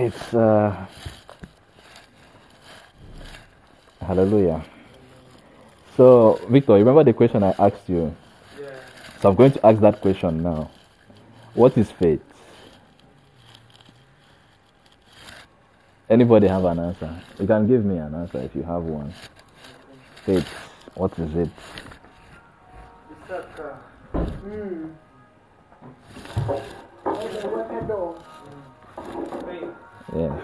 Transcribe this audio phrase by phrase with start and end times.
[0.00, 0.86] It's uh,
[4.00, 4.64] hallelujah.
[5.96, 8.14] So, Victor, remember the question I asked you?
[8.60, 8.68] Yeah.
[9.20, 10.70] So I'm going to ask that question now.
[11.54, 12.22] What is faith?
[16.08, 17.12] Anybody have an answer?
[17.40, 19.12] You can give me an answer if you have one.
[20.24, 20.46] Faith.
[20.94, 21.50] What is it?
[23.10, 23.74] It's like, uh,
[24.14, 24.90] Hmm.
[30.12, 30.42] Okay.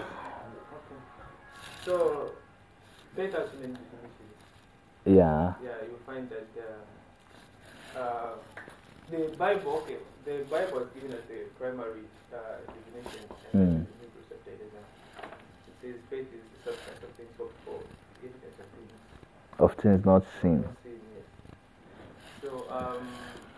[1.83, 2.31] So,
[3.15, 4.35] faith has many definitions.
[5.05, 5.53] Yeah.
[5.63, 8.29] Yeah, you find that uh, uh,
[9.11, 12.01] the Bible, okay, the Bible is given as the primary
[12.33, 13.27] uh, definition.
[13.53, 13.53] Mm.
[13.53, 14.69] And Hebrews chapter 11.
[15.67, 17.79] It says faith is the substance of things hoped for,
[18.23, 18.91] evidence of things
[19.59, 20.61] Of things not seen.
[20.61, 21.25] not seen yet.
[22.41, 23.07] So, um,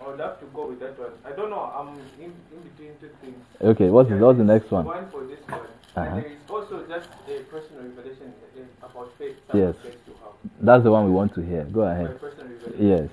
[0.03, 1.11] I would have to go with that one.
[1.25, 3.43] I don't know, I'm in, in between two things.
[3.61, 4.85] Okay, what's the, Yeah, what's the next one?
[4.85, 5.61] One for this one.
[5.97, 6.05] Uh-huh.
[6.15, 9.37] And there is also just a personal revelation in- about faith.
[9.53, 9.75] Yes.
[9.81, 10.35] To have.
[10.61, 11.63] That's the one we want to hear.
[11.65, 12.05] Go ahead.
[12.21, 13.09] revelation Yes.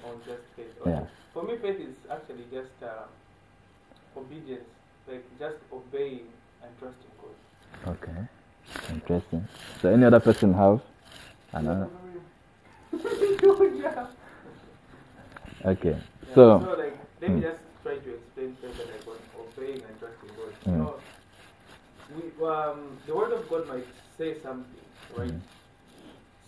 [0.54, 0.66] faith.
[0.82, 0.90] Okay.
[0.90, 1.04] Yeah.
[1.32, 3.06] For me, faith is actually just uh,
[4.20, 4.68] obedience,
[5.08, 6.26] like just obeying
[6.62, 7.96] and trusting God.
[7.96, 8.18] Okay.
[8.92, 9.48] Interesting.
[9.80, 10.80] So any other person have
[11.52, 11.88] another?
[12.92, 14.06] yeah.
[15.64, 15.96] Okay.
[16.28, 17.42] Yeah, So so like, let me Mm.
[17.42, 19.06] just try to explain further like
[19.40, 20.52] obeying and trusting God.
[20.66, 20.72] Mm.
[20.72, 20.94] You know,
[22.16, 23.86] we, um, the word of God might
[24.18, 24.84] say something,
[25.16, 25.30] right?
[25.30, 25.40] Mm.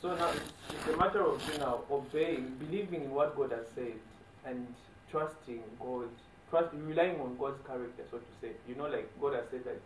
[0.03, 3.67] So now it's, it's a matter of you know obeying, believing in what God has
[3.75, 3.95] said,
[4.45, 4.67] and
[5.11, 6.09] trusting God,
[6.51, 8.51] trust, relying on God's character, so to say.
[8.69, 9.81] You know, like God has said that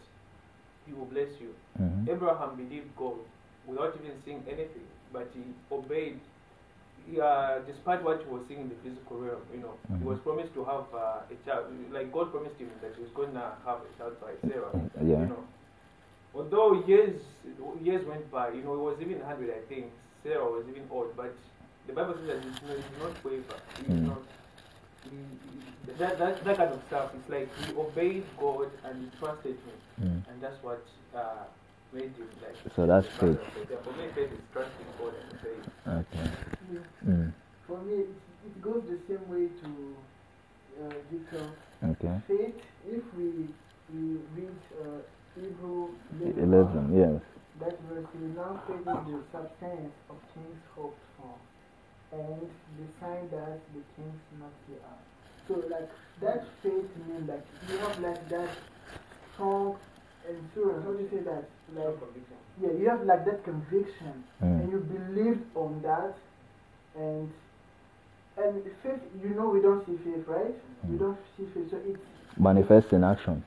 [0.86, 1.54] He will bless you.
[1.80, 2.08] mhm.
[2.08, 3.18] Abraham believed God
[3.66, 6.18] without even seeing anything, but he obeyed.
[7.06, 10.10] He, uh, despite what he was seeing in the physical realm, you know, he Mhm.
[10.12, 11.66] was promised to have uh, a child.
[11.92, 14.68] Like God promised him that he was going to have a child by Sarah.
[15.00, 15.20] yeah.
[15.24, 15.44] You know,
[16.34, 17.20] although years
[17.82, 19.86] years went by, you know, it was even hundred, I think.
[20.22, 21.34] Sarah was even old, but
[21.86, 23.56] the Bible says that you know, he did not waver.
[23.78, 24.06] It's Mm.
[24.08, 24.22] not.
[25.04, 27.10] He, he- that, that, that kind of stuff.
[27.14, 30.22] It's like he obeyed God and he trusted Him Mm.
[30.30, 30.84] and that's what
[31.16, 31.44] uh,
[31.92, 32.56] made him like.
[32.76, 33.40] So that's the faith.
[33.40, 33.68] of faith.
[33.70, 35.64] Yeah, for me, faith is trusting God and faith.
[35.88, 36.30] Okay.
[36.72, 37.08] Yeah.
[37.10, 37.32] Mm.
[37.66, 38.08] For me, it,
[38.46, 39.96] it goes the same way to
[40.84, 41.46] uh, Victor.
[41.82, 42.20] Okay.
[42.28, 42.54] Faith,
[42.88, 43.48] if we,
[43.92, 45.00] we read uh,
[45.34, 45.88] Hebrew
[46.20, 47.22] 11, Yes.
[47.60, 51.34] that verse, we now faith is the substance of things hoped for,
[52.12, 52.40] and
[52.78, 55.04] the sign that the things not yet are.
[55.48, 55.88] So, like,
[56.20, 58.48] that faith means like you have like that
[59.34, 59.76] strong
[60.28, 60.84] endurance.
[60.84, 61.44] How do you say that?
[61.74, 62.36] Like, conviction.
[62.60, 64.72] yeah, you have like that conviction, and Mm.
[64.72, 66.14] you believe on that,
[66.96, 67.30] and
[68.36, 69.00] and faith.
[69.22, 70.54] You know, we don't see faith, right?
[70.88, 70.98] We Mm.
[70.98, 72.00] don't see faith, so it's
[72.36, 73.42] Manifest in action.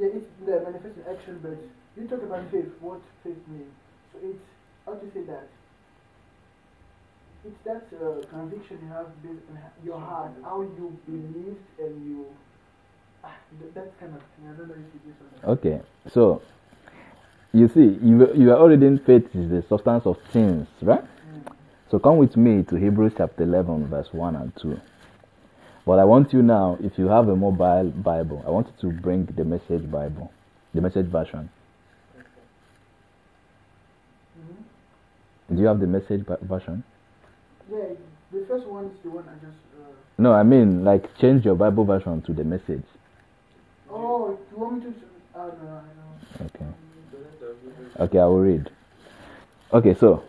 [0.00, 1.58] Yeah, it's the manifesting action, but
[2.00, 3.72] you talk about faith, what faith means.
[4.12, 4.42] So it's
[4.86, 5.48] how to say that?
[7.44, 12.26] It's that uh, conviction you have based on your heart, how you believed and you.
[13.24, 14.48] Ah, th- that kind of thing.
[14.48, 15.50] I don't know if you.
[15.50, 15.80] Okay.
[16.12, 16.42] So
[17.52, 21.02] you see, you you are already in faith is the substance of things, right?
[21.02, 21.52] Mm.
[21.90, 24.80] So come with me to Hebrews chapter 11, verse 1 and 2.
[25.86, 29.00] But I want you now, if you have a mobile Bible, I want you to
[29.00, 30.30] bring the message Bible,
[30.74, 31.50] the message version.
[35.52, 36.84] Do you have the message version?
[37.70, 37.78] Yeah,
[38.32, 39.58] the first one is the one I just.
[39.74, 42.84] Uh, No, I mean, like, change your Bible version to the message.
[43.90, 44.94] oh, do you want me to?
[45.34, 46.46] Oh no, I know.
[46.46, 46.66] Okay.
[47.10, 47.96] So that's the Hebrews.
[47.98, 48.70] Okay, I will read.
[49.72, 50.22] Okay, so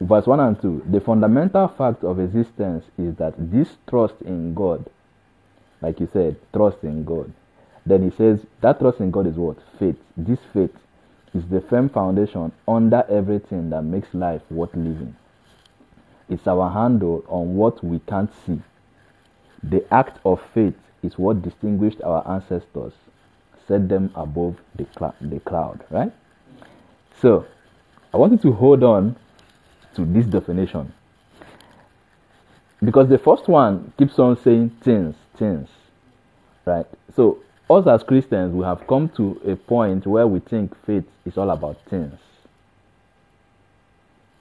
[0.00, 0.84] verse 1 and 2.
[0.90, 4.88] The fundamental fact of existence is that this trust in God,
[5.80, 7.32] like you said, trust in God.
[7.84, 9.56] Then he says that trust in God is what?
[9.78, 9.96] Faith.
[10.16, 10.74] This faith
[11.34, 15.16] is the firm foundation under everything that makes life worth living.
[16.28, 18.60] It's our handle on what we can't see.
[19.62, 22.92] The act of faith is what distinguished our ancestors,
[23.66, 26.12] set them above the, clou- the cloud, right?
[27.20, 27.46] So,
[28.12, 29.16] I want you to hold on
[29.98, 30.92] to this definition.
[32.82, 35.68] Because the first one keeps on saying things, things,
[36.64, 36.86] right?
[37.16, 41.36] So, us as Christians, we have come to a point where we think faith is
[41.36, 42.14] all about things.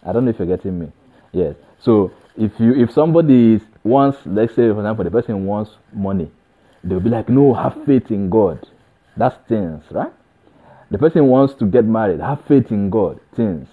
[0.05, 0.91] I don't know if you're getting me.
[1.33, 1.55] Yes.
[1.79, 6.29] So, if you if somebody wants, let's say for example, the person wants money,
[6.83, 8.65] they'll be like, "No, have faith in God."
[9.17, 10.13] That's things, right?
[10.91, 13.67] The person wants to get married, have faith in God, things.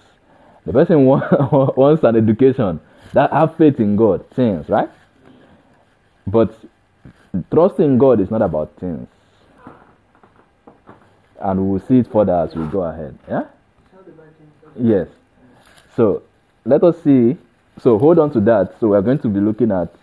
[0.65, 1.31] The person want,
[1.77, 2.79] wants an education
[3.13, 4.89] that have faith in God, things, right?
[6.27, 6.57] But
[7.51, 9.07] trusting God is not about things.
[11.39, 13.17] And we'll see it further as we go ahead.
[13.29, 13.43] Yeah?
[14.77, 15.07] Yes.
[15.95, 16.23] So
[16.65, 17.37] let us see.
[17.79, 18.79] So hold on to that.
[18.79, 19.93] So we're going to be looking at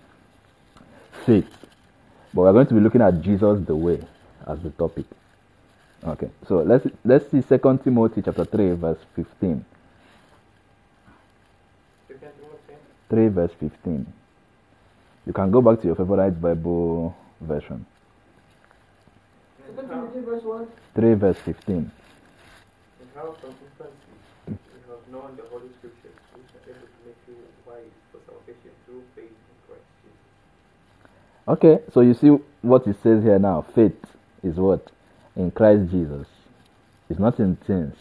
[1.26, 1.48] faith.
[2.34, 4.00] But we're going to be looking at Jesus the way
[4.46, 5.06] as the topic.
[6.04, 6.30] Okay.
[6.48, 9.64] So let's let's see Second Timothy chapter 3, verse 15.
[13.12, 14.10] 3, verse 15.
[15.26, 17.84] You can go back to your favorite Bible version.
[20.94, 21.76] 3 verse 15.
[21.76, 21.90] In
[23.14, 23.92] how consistency
[24.48, 24.56] you
[24.88, 27.36] have known the Holy Scriptures, which are able to make you
[27.66, 27.82] wise
[28.12, 30.18] for salvation through faith in Christ Jesus.
[31.48, 32.28] Okay, so you see
[32.62, 33.60] what it says here now.
[33.74, 33.98] Faith
[34.42, 34.90] is what?
[35.36, 36.26] In Christ Jesus.
[37.10, 37.94] It's not in things.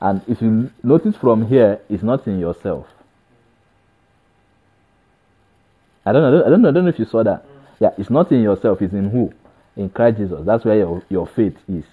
[0.00, 2.86] And if you notice from here, it's not in yourself.
[6.06, 6.44] I don't know.
[6.44, 6.68] I don't, know.
[6.68, 7.44] I don't know if you saw that.
[7.80, 8.80] Yeah, it's not in yourself.
[8.80, 9.32] It's in who?
[9.76, 10.46] In Christ Jesus.
[10.46, 11.84] That's where your, your faith is.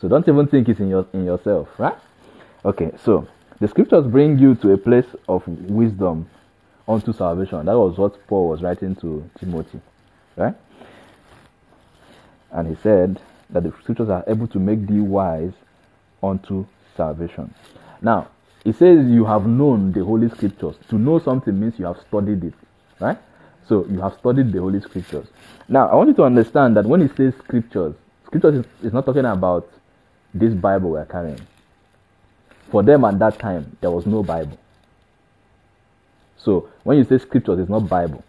[0.00, 1.96] So don't even think it's in your in yourself, right?
[2.64, 2.90] Okay.
[3.02, 3.26] So
[3.60, 6.28] the scriptures bring you to a place of wisdom
[6.86, 7.64] unto salvation.
[7.64, 9.80] That was what Paul was writing to Timothy,
[10.36, 10.54] right?
[12.50, 13.20] And he said
[13.50, 15.52] that the scriptures are able to make thee wise
[16.22, 16.66] unto
[16.96, 17.54] salvation.
[18.02, 18.28] Now,
[18.64, 20.76] it says you have known the holy scriptures.
[20.88, 22.54] To know something means you have studied it,
[23.00, 23.18] right?
[23.68, 25.26] So you have studied the holy scriptures.
[25.68, 27.94] Now, I want you to understand that when it says scriptures,
[28.26, 29.68] scriptures is, is not talking about
[30.32, 31.40] this Bible we're carrying.
[32.70, 34.58] For them at that time, there was no Bible.
[36.36, 38.22] So when you say scriptures, it's not Bible.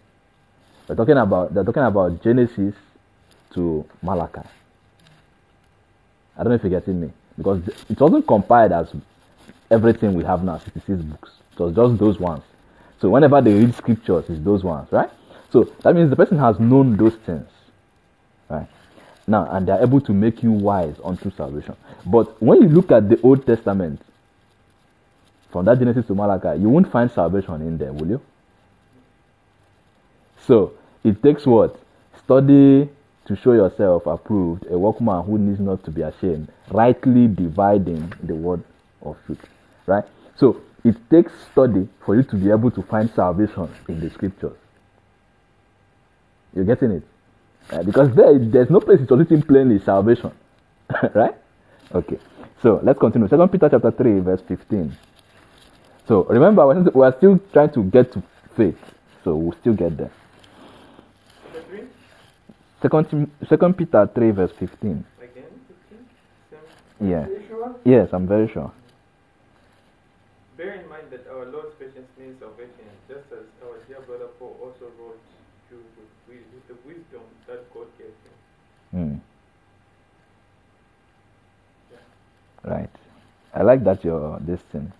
[0.86, 2.74] They're talking about they're talking about Genesis
[3.54, 4.40] to Malachi.
[6.36, 7.12] I don't know if you're getting me.
[7.36, 8.88] Because it wasn't compiled as
[9.70, 11.30] everything we have now, 66 books.
[11.52, 12.42] It was just those ones.
[13.00, 15.10] So whenever they read scriptures, it's those ones, right?
[15.50, 17.48] So that means the person has known those things.
[18.48, 18.66] Right?
[19.26, 21.76] Now, and they're able to make you wise unto salvation.
[22.06, 24.00] But when you look at the Old Testament,
[25.50, 28.20] from that Genesis to Malachi, you won't find salvation in there, will you?
[30.46, 30.72] So
[31.04, 31.78] it takes what?
[32.24, 32.88] Study
[33.26, 38.34] to show yourself approved, a workman who needs not to be ashamed, rightly dividing the
[38.34, 38.62] word
[39.02, 39.44] of truth.
[39.86, 40.04] Right?
[40.36, 44.56] So it takes study for you to be able to find salvation in the scriptures.
[46.54, 47.02] You're getting it?
[47.70, 50.32] Uh, because there, there's no place it's written plainly salvation.
[51.14, 51.34] right?
[51.94, 52.18] Okay.
[52.62, 53.28] So let's continue.
[53.28, 54.96] Second Peter chapter 3, verse 15.
[56.06, 58.22] So remember, we're we're still trying to get to
[58.56, 58.78] faith.
[59.24, 60.10] So we'll still get there.
[61.52, 61.82] Chapter 3,
[62.82, 65.04] Second, Second Peter 3, verse 15.
[65.20, 65.44] again,
[66.98, 67.26] 15, Yeah.
[67.26, 67.76] Are sure?
[67.84, 68.72] Yes, I'm very sure.
[70.56, 74.56] Bear in mind that our Lord's patience means salvation, just as our dear brother Paul
[74.60, 75.20] also wrote
[75.70, 78.06] you with, wi- with the wisdom that God gave
[78.92, 79.20] him.
[82.62, 82.68] Hmm.
[82.68, 82.90] Right.
[83.54, 84.92] I like that your this thing.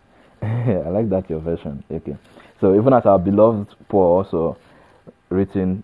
[0.43, 1.85] I like that your version.
[1.91, 2.17] Okay.
[2.61, 4.57] So even as our beloved Paul also
[5.29, 5.83] written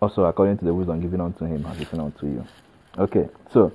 [0.00, 2.44] also according to the wisdom given unto him has written unto you.
[2.98, 3.28] Okay.
[3.52, 3.72] So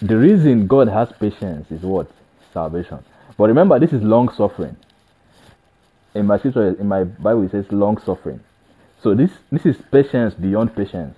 [0.00, 2.10] the reason God has patience is what?
[2.52, 2.98] Salvation.
[3.36, 4.76] But remember this is long suffering.
[6.14, 8.40] In my scripture in my Bible it says long suffering.
[9.02, 11.16] So this this is patience beyond patience.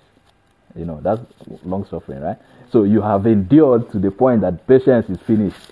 [0.75, 1.21] You know, that's
[1.63, 2.37] long suffering, right?
[2.71, 5.71] So you have endured to the point that patience is finished.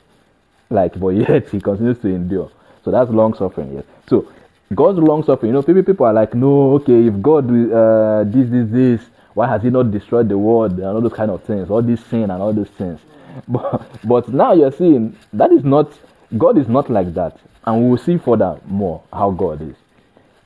[0.69, 2.51] Like, but yet he continues to endure.
[2.85, 3.83] So that's long suffering, yes.
[4.07, 4.31] So
[4.73, 8.49] God's long suffering, you know, people people are like, no, okay, if God uh, this,
[8.49, 9.01] this, this,
[9.33, 12.03] why has He not destroyed the world and all those kind of things, all this
[12.05, 12.99] sin and all those things.
[13.47, 15.91] But but now you're seeing that is not
[16.37, 19.75] God is not like that, and we will see further more how God is.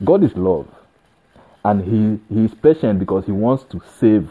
[0.02, 0.66] God is love
[1.64, 4.30] and he he is patient because he wants to save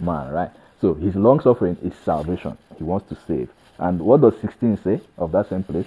[0.00, 0.50] man right
[0.80, 3.48] so his long suffering is salvation he wants to save
[3.78, 5.86] and what does 16 say of that same place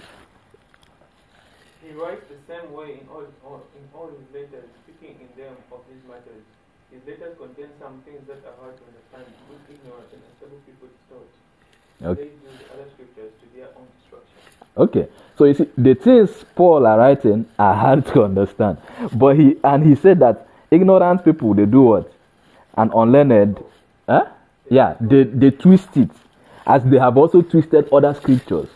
[1.86, 5.54] He writes the same way in all, all in all his letters, speaking in them
[5.70, 6.42] of these matters.
[6.90, 10.88] His letters contain some things that are hard to understand, which ignorant and unstable people
[10.90, 11.30] distort.
[12.02, 12.26] Okay.
[12.26, 14.34] They use other scriptures to their own destruction.
[14.76, 18.76] okay so you see the things paul are writing are hard to understand
[19.14, 22.12] but he and he said that ignorant people they do what?
[22.76, 23.62] And unlearned
[24.08, 24.26] huh?
[24.70, 26.10] yeah they, they twist it
[26.66, 28.68] as they have also twisted other scriptures.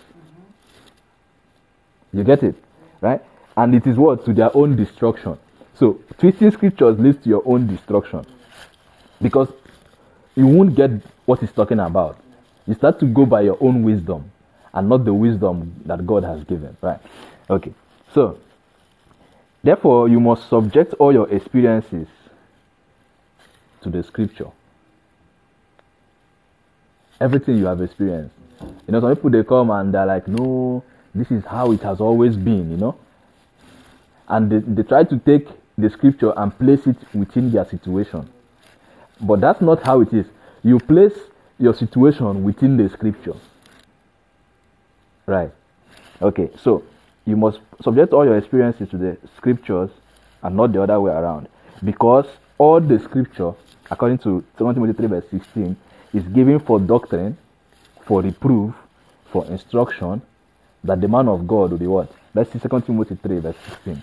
[2.12, 2.54] You get it?
[3.00, 3.20] Right?
[3.56, 4.24] And it is what?
[4.26, 5.38] To their own destruction.
[5.74, 8.24] So twisting scriptures leads to your own destruction.
[9.20, 9.48] Because
[10.36, 10.90] you won't get
[11.26, 12.18] what he's talking about.
[12.66, 14.30] You start to go by your own wisdom
[14.72, 16.76] and not the wisdom that god has given.
[16.80, 17.00] Right?
[17.48, 17.74] Okay.
[18.14, 18.38] So
[19.62, 22.08] therefore you must subject all your experiences
[23.82, 24.50] to the scripture
[27.20, 30.82] everything you have experienced You know, some people they come and they're like, no,
[31.14, 32.96] this is how it has always been, you know.
[34.28, 38.28] And they, they try to take the scripture and place it within their situation.
[39.20, 40.26] But that's not how it is.
[40.62, 41.14] You place
[41.58, 43.34] your situation within the scripture.
[45.26, 45.50] Right.
[46.22, 46.82] Okay, so
[47.30, 49.90] you must subject all your experiences to the scriptures
[50.42, 51.48] and not the other way around.
[51.82, 52.26] Because
[52.58, 53.52] all the scripture,
[53.90, 55.76] according to 2 Timothy 3, verse 16,
[56.12, 57.38] is given for doctrine,
[58.02, 58.74] for reproof,
[59.30, 60.20] for instruction,
[60.84, 62.12] that the man of God will be what?
[62.34, 64.02] Let's see 2 Timothy 3, verse 16.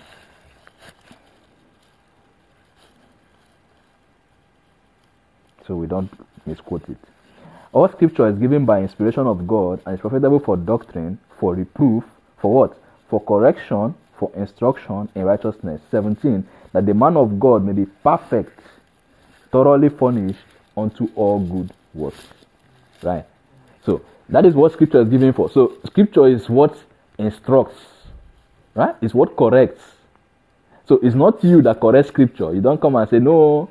[5.66, 6.10] So we don't
[6.46, 6.96] misquote it.
[7.72, 12.04] All scripture is given by inspiration of God and is profitable for doctrine, for reproof,
[12.38, 12.82] for what?
[13.08, 15.80] For correction, for instruction in righteousness.
[15.90, 16.46] 17.
[16.72, 18.60] That the man of God may be perfect,
[19.50, 20.40] thoroughly furnished
[20.76, 22.26] unto all good works.
[23.02, 23.24] Right?
[23.84, 25.50] So that is what scripture is given for.
[25.50, 26.76] So scripture is what
[27.18, 27.80] instructs,
[28.74, 28.94] right?
[29.00, 29.82] It's what corrects.
[30.86, 32.54] So it's not you that corrects scripture.
[32.54, 33.70] You don't come and say, No,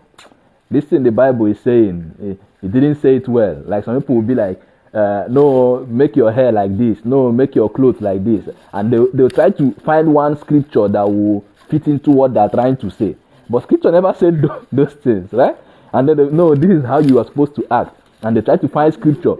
[0.69, 3.61] this thing the Bible is saying, it, it didn't say it well.
[3.65, 4.61] Like some people will be like,
[4.93, 6.97] uh, no, make your hair like this.
[7.03, 8.47] No, make your clothes like this.
[8.73, 12.77] And they, they'll try to find one scripture that will fit into what they're trying
[12.77, 13.15] to say.
[13.49, 15.55] But scripture never said those things, right?
[15.93, 17.95] And then they, no, this is how you are supposed to act.
[18.21, 19.35] And they try to find scripture.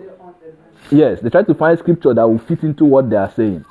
[0.89, 3.65] Yes, they try to find scripture that will fit into what they are saying.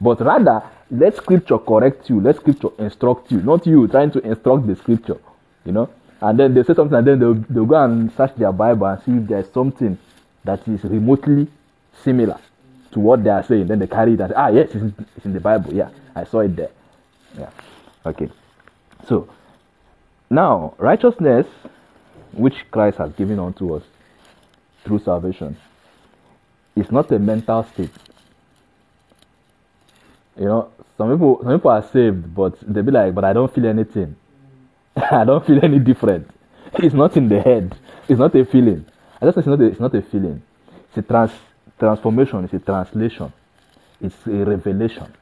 [0.00, 4.66] But rather, let scripture correct you, let scripture instruct you, not you trying to instruct
[4.66, 5.18] the scripture.
[5.64, 5.90] You know?
[6.20, 9.02] And then they say something and then they'll, they'll go and search their Bible and
[9.02, 9.98] see if there's something
[10.44, 11.48] that is remotely
[12.02, 12.38] similar
[12.92, 13.66] to what they are saying.
[13.66, 15.72] Then they carry it and say, ah, yes, it's in, it's in the Bible.
[15.72, 16.70] Yeah, I saw it there.
[17.38, 17.50] Yeah.
[18.06, 18.28] Okay.
[19.08, 19.28] So,
[20.28, 21.46] now, righteousness,
[22.32, 23.82] which Christ has given unto us
[24.84, 25.56] through salvation,
[26.76, 27.90] is not a mental state.
[30.38, 33.52] You know, some people some people are saved, but they be like, but I don't
[33.52, 34.16] feel anything.
[34.96, 36.30] I don't feel any different.
[36.74, 37.76] It's not in the head.
[38.08, 38.86] It's not a feeling.
[39.20, 40.42] I just say it's not a, it's not a feeling.
[40.88, 41.32] It's a trans,
[41.78, 42.44] transformation.
[42.44, 43.32] It's a translation.
[44.00, 45.14] It's a revelation.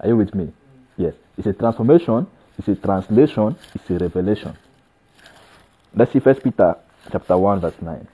[0.00, 0.44] Are you with me?
[0.44, 0.52] Mm.
[0.96, 1.14] Yes.
[1.38, 2.26] It's a transformation.
[2.58, 3.56] It's a translation.
[3.74, 4.56] It's a revelation.
[5.94, 6.76] Let's see First Peter
[7.10, 8.06] chapter one verse nine.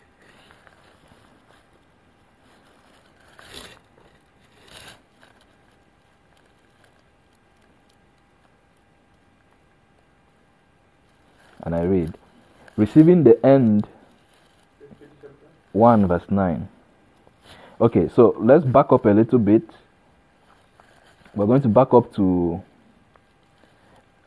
[11.62, 12.16] And I read,
[12.76, 13.87] receiving the end
[15.73, 16.68] 1 verse 9.
[17.80, 19.62] Okay, so let's back up a little bit.
[21.35, 22.62] We're going to back up to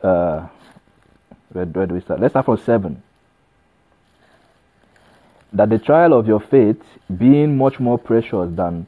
[0.02, 0.46] uh
[1.52, 2.20] where, where do we start?
[2.20, 3.02] Let's start from 7.
[5.52, 6.80] That the trial of your faith,
[7.18, 8.86] being much more precious than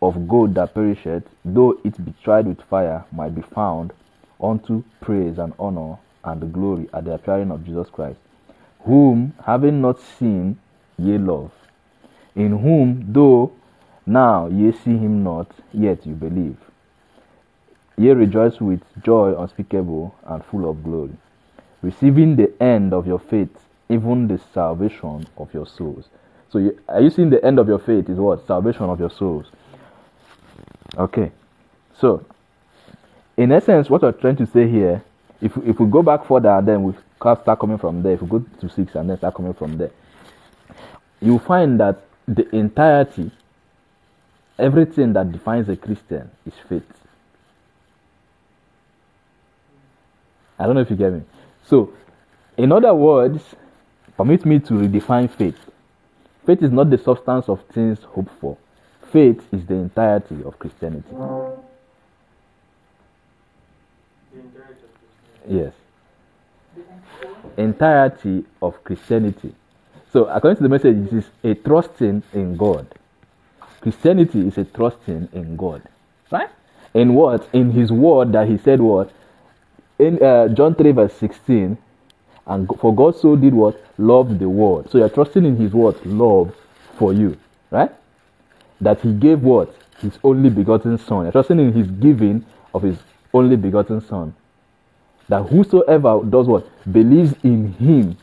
[0.00, 3.92] of gold that perisheth, though it be tried with fire, might be found
[4.42, 8.18] unto praise and honor and glory at the appearing of Jesus Christ,
[8.84, 10.58] whom, having not seen,
[10.98, 11.52] ye love,
[12.34, 13.52] in whom, though
[14.06, 16.56] now ye see him not, yet you believe.
[17.96, 21.16] Ye rejoice with joy unspeakable and full of glory,
[21.82, 26.06] receiving the end of your faith, even the salvation of your souls.
[26.50, 28.46] So, you, are you seeing the end of your faith is what?
[28.46, 29.46] Salvation of your souls.
[30.96, 31.30] Okay.
[31.96, 32.24] So,
[33.36, 35.04] in essence, what we're trying to say here,
[35.40, 38.14] if, if we go back further, then we start coming from there.
[38.14, 39.90] If you go to 6 and then start coming from there,
[41.20, 43.30] you find that the entirety,
[44.58, 46.84] everything that defines a Christian is faith.
[50.58, 51.22] I don't know if you get me.
[51.66, 51.92] So,
[52.56, 53.42] in other words,
[54.16, 55.58] permit me to redefine faith.
[56.46, 58.56] Faith is not the substance of things hoped for.
[59.12, 61.08] Faith is the entirety of Christianity.
[65.48, 65.72] Yes.
[67.60, 69.54] Entirety of Christianity.
[70.12, 72.86] So, according to the message, it is a trusting in God.
[73.80, 75.82] Christianity is a trusting in God.
[76.30, 76.50] Right?
[76.94, 77.48] In what?
[77.52, 79.10] In His word that He said what?
[79.98, 81.78] In uh, John 3, verse 16,
[82.46, 83.80] and for God so did what?
[83.98, 84.90] Love the world.
[84.90, 86.54] So you're trusting in His word, love
[86.98, 87.36] for you.
[87.70, 87.92] Right?
[88.80, 89.74] That He gave what?
[89.98, 91.24] His only begotten Son.
[91.24, 92.98] You're trusting in His giving of His
[93.32, 94.34] only begotten Son.
[95.30, 96.66] That whosoever does what?
[96.92, 98.18] Believes in Him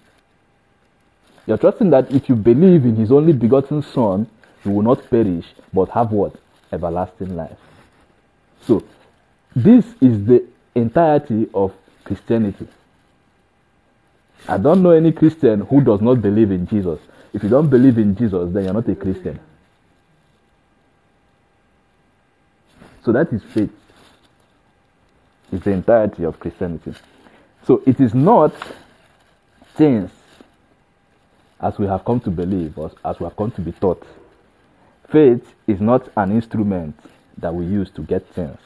[1.47, 4.27] you're trusting that if you believe in his only begotten Son,
[4.65, 6.35] you will not perish, but have what?
[6.73, 7.57] Everlasting life.
[8.61, 8.83] So,
[9.55, 10.45] this is the
[10.75, 11.73] entirety of
[12.03, 12.67] Christianity.
[14.47, 16.99] I don't know any Christian who does not believe in Jesus.
[17.33, 19.39] If you don't believe in Jesus, then you're not a Christian.
[23.05, 23.71] So that is faith.
[25.51, 26.94] It's the entirety of Christianity.
[27.66, 28.54] So it is not
[29.75, 30.12] things
[31.60, 34.06] as we have come to believe or as we have come to be taught.
[35.10, 37.00] Faith is not an instrument
[37.38, 38.58] that we use to get things.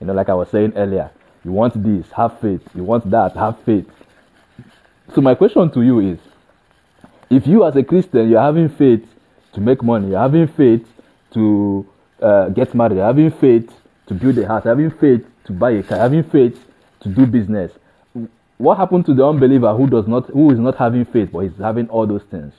[0.00, 1.10] You know, like I was saying earlier,
[1.44, 2.62] you want this, have faith.
[2.74, 3.88] You want that, have faith.
[5.14, 6.18] So my question to you is
[7.30, 9.06] if you as a Christian you're having faith
[9.52, 10.86] to make money, you're having faith
[11.34, 11.86] to
[12.20, 13.72] uh, get married, you're having faith
[14.06, 16.64] to build a house, you're having faith to buy a car, having faith
[17.00, 17.72] to do business.
[18.58, 21.56] What happened to the unbeliever who does not who is not having faith but is
[21.58, 22.54] having all those things?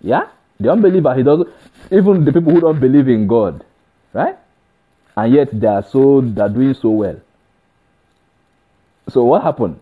[0.00, 0.28] Yeah?
[0.58, 1.48] The unbeliever, he doesn't
[1.90, 3.64] even the people who don't believe in God,
[4.12, 4.36] right?
[5.16, 7.20] And yet they are so they're doing so well.
[9.08, 9.80] So what happened?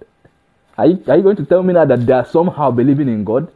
[0.76, 3.22] Are you, are you going to tell me now that they are somehow believing in
[3.22, 3.52] God?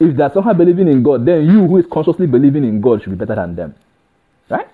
[0.00, 3.02] If they are somehow believing in God, then you who is consciously believing in God
[3.02, 3.74] should be better than them.
[4.48, 4.66] Right?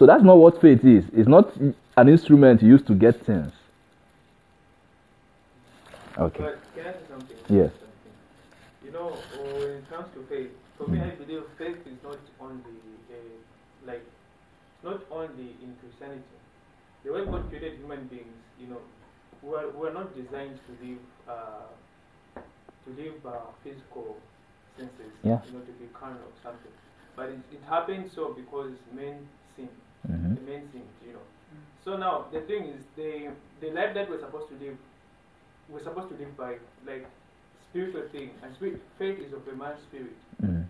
[0.00, 1.04] So that's not what faith is.
[1.12, 3.52] It's not an instrument used to get things.
[6.16, 6.42] Okay.
[6.42, 7.36] But can I say something?
[7.50, 7.70] Yes.
[8.82, 12.80] You know, when it comes to faith, for me, I believe faith is not only
[13.12, 13.14] uh,
[13.86, 14.02] like
[14.82, 16.22] not only in Christianity.
[17.04, 18.80] The way God created human beings, you know,
[19.42, 22.40] we're, we're not designed to live uh,
[22.86, 24.16] to live uh, physical
[24.78, 25.40] senses, Yeah.
[25.44, 26.72] you know, to be carnal or something.
[27.16, 29.68] But it, it happened so because men sinned.
[30.08, 30.34] Mhm.
[30.36, 31.26] The men sinned, you know.
[31.84, 33.30] So now the thing is, the
[33.60, 34.76] the life that we're supposed to live,
[35.68, 37.06] we're supposed to live by like
[37.70, 40.16] spiritual thing, and spirit, faith is of a man's spirit.
[40.42, 40.64] Mhm.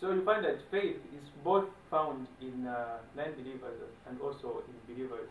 [0.00, 5.28] So you find that faith is both found in uh, non-believers and also in believers.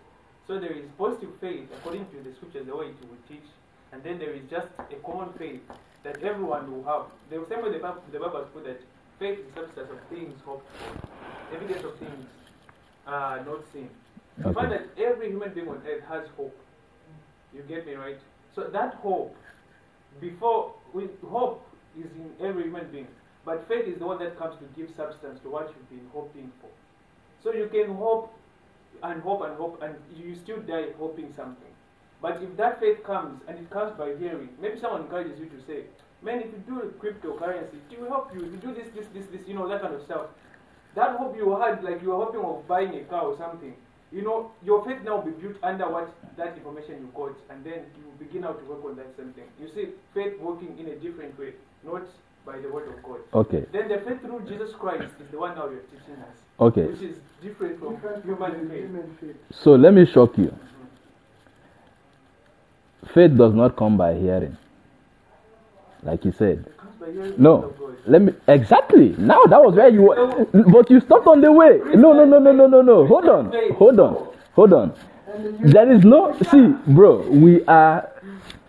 [0.48, 3.48] So there is positive faith according to the scriptures, the way it will teach,
[3.92, 5.62] and then there is just a common faith
[6.04, 7.06] that everyone will have.
[7.30, 8.80] The same way the Bible, the Bible put that
[9.20, 12.26] faith is the substance of things hoped for, evidence of things
[13.08, 13.90] uh, not seen.
[14.38, 14.54] You Okay.
[14.54, 16.58] find that every human being on earth has hope.
[17.54, 18.20] You get me right?
[18.56, 19.36] So that hope,
[20.20, 21.66] before we, hope
[21.98, 23.08] is in every human being,
[23.46, 26.52] but faith is the one that comes to give substance to what you've been hoping
[26.62, 26.70] for.
[27.44, 28.34] So you can hope
[29.04, 31.68] and hope and hope, and you still die hoping something.
[32.22, 35.60] But if that faith comes and it comes by hearing, maybe someone encourages you to
[35.66, 35.86] say,
[36.22, 38.46] "Man, if you do cryptocurrency, it will help you.
[38.46, 40.28] If you do this, this, this, this, you know, that kind of stuff."
[40.96, 43.74] That hope you had, like you were hoping of buying a car or something,
[44.12, 47.64] you know, your faith now will be built under what that information you got, and
[47.64, 49.46] then you begin now to work on that same thing.
[49.60, 51.54] You see, faith working in a different way,
[51.86, 52.04] not
[52.46, 53.20] by the word of God.
[53.34, 53.66] Okay.
[53.72, 56.86] Then the faith through Jesus Christ is the one now you're teaching us, Okay.
[56.88, 59.36] which is different from Different human human faith.
[59.52, 60.54] So let me shock you.
[63.14, 64.58] Faith does not come by hearing.
[66.04, 66.66] Like you said.
[67.02, 67.92] It comes by hearing the word No.
[68.08, 69.16] Let me exactly.
[69.18, 71.80] Now that was where you were but you stopped on the way.
[71.96, 73.08] No, no, no, no, no, no, no.
[73.08, 73.52] Hold on.
[73.76, 74.28] Hold on.
[74.54, 74.94] Hold on.
[75.62, 78.10] There is no see, bro, we are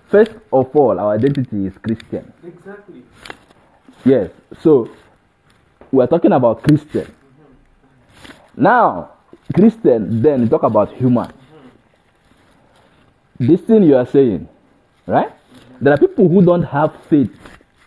[0.08, 2.32] first of all our identity is Christian.
[2.44, 3.02] Exactly.
[4.04, 4.30] Yes.
[4.62, 4.90] So
[5.90, 7.12] we're talking about Christian.
[8.56, 9.12] Now,
[9.54, 11.32] Christian, then talk about human.
[13.38, 14.48] This thing you are saying,
[15.06, 15.32] right?
[15.80, 17.30] There are people who don't have faith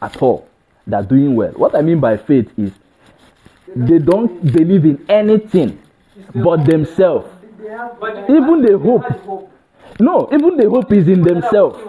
[0.06, 0.48] at all
[0.88, 1.52] that are doing well.
[1.54, 2.72] What I mean by faith is
[3.76, 5.82] they don't believe in anything
[6.34, 7.28] but themselves.
[8.30, 9.52] Even the hope.
[10.00, 11.80] No, even the hope is in themselves.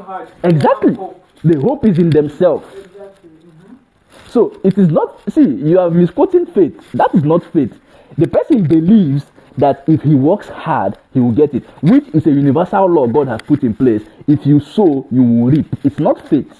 [0.42, 0.96] Exactly.
[1.44, 2.66] The hope is in themselves.
[4.28, 6.80] So it is not, see, you are misquoting faith.
[6.92, 7.78] That is not faith.
[8.16, 9.26] The person believes
[9.58, 13.28] that if he works hard, he will get it, which is a universal law God
[13.28, 14.02] has put in place.
[14.26, 15.66] If you sow, you will reap.
[15.84, 16.52] It's not faith.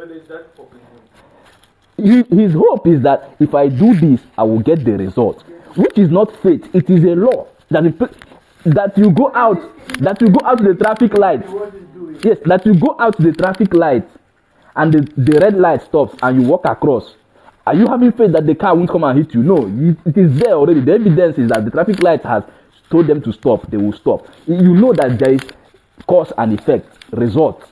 [0.00, 0.72] But that hope
[1.98, 2.24] in him.
[2.30, 5.42] He- His hope is that if I do this, I will get the result,
[5.76, 6.74] which is not faith.
[6.74, 7.98] It is a law that if,
[8.64, 9.60] that you go out,
[9.98, 11.44] that you go out to the traffic light.
[11.46, 12.18] The word is doing.
[12.22, 14.08] Yes, that you go out to the traffic light
[14.76, 17.14] and the, the red light stops and you walk across.
[17.66, 19.42] Are you having faith that the car won't come and hit you?
[19.42, 20.80] No, it, it is there already.
[20.80, 22.42] The evidence is that the traffic light has
[22.90, 23.70] told them to stop.
[23.70, 24.26] They will stop.
[24.46, 25.42] You know that there is
[26.06, 27.62] cause and effect, result.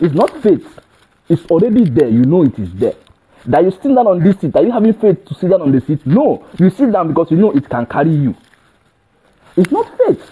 [0.00, 0.80] It's not faith.
[1.32, 2.08] It's already there.
[2.08, 2.94] You know it is there.
[3.46, 4.54] That you sit down on this seat.
[4.56, 6.06] Are you having faith to sit down on the seat?
[6.06, 6.46] No.
[6.58, 8.34] You sit down because you know it can carry you.
[9.56, 10.22] It's not faith.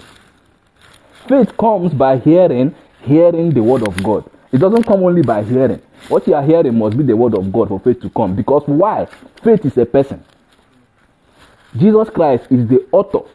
[1.29, 4.31] Faith comes by hearing, hearing the word of God.
[4.53, 5.81] It doesn't come only by hearing.
[6.09, 8.37] What you are hearing must be the word of God for faith to come.
[8.37, 9.07] Because why?
[9.43, 10.25] Faith is a person.
[11.77, 13.29] Jesus Christ is the author.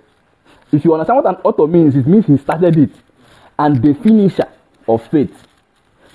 [0.72, 2.92] If you understand what an author means, it means he started it.
[3.60, 4.48] and the finisher
[4.88, 5.45] of faith.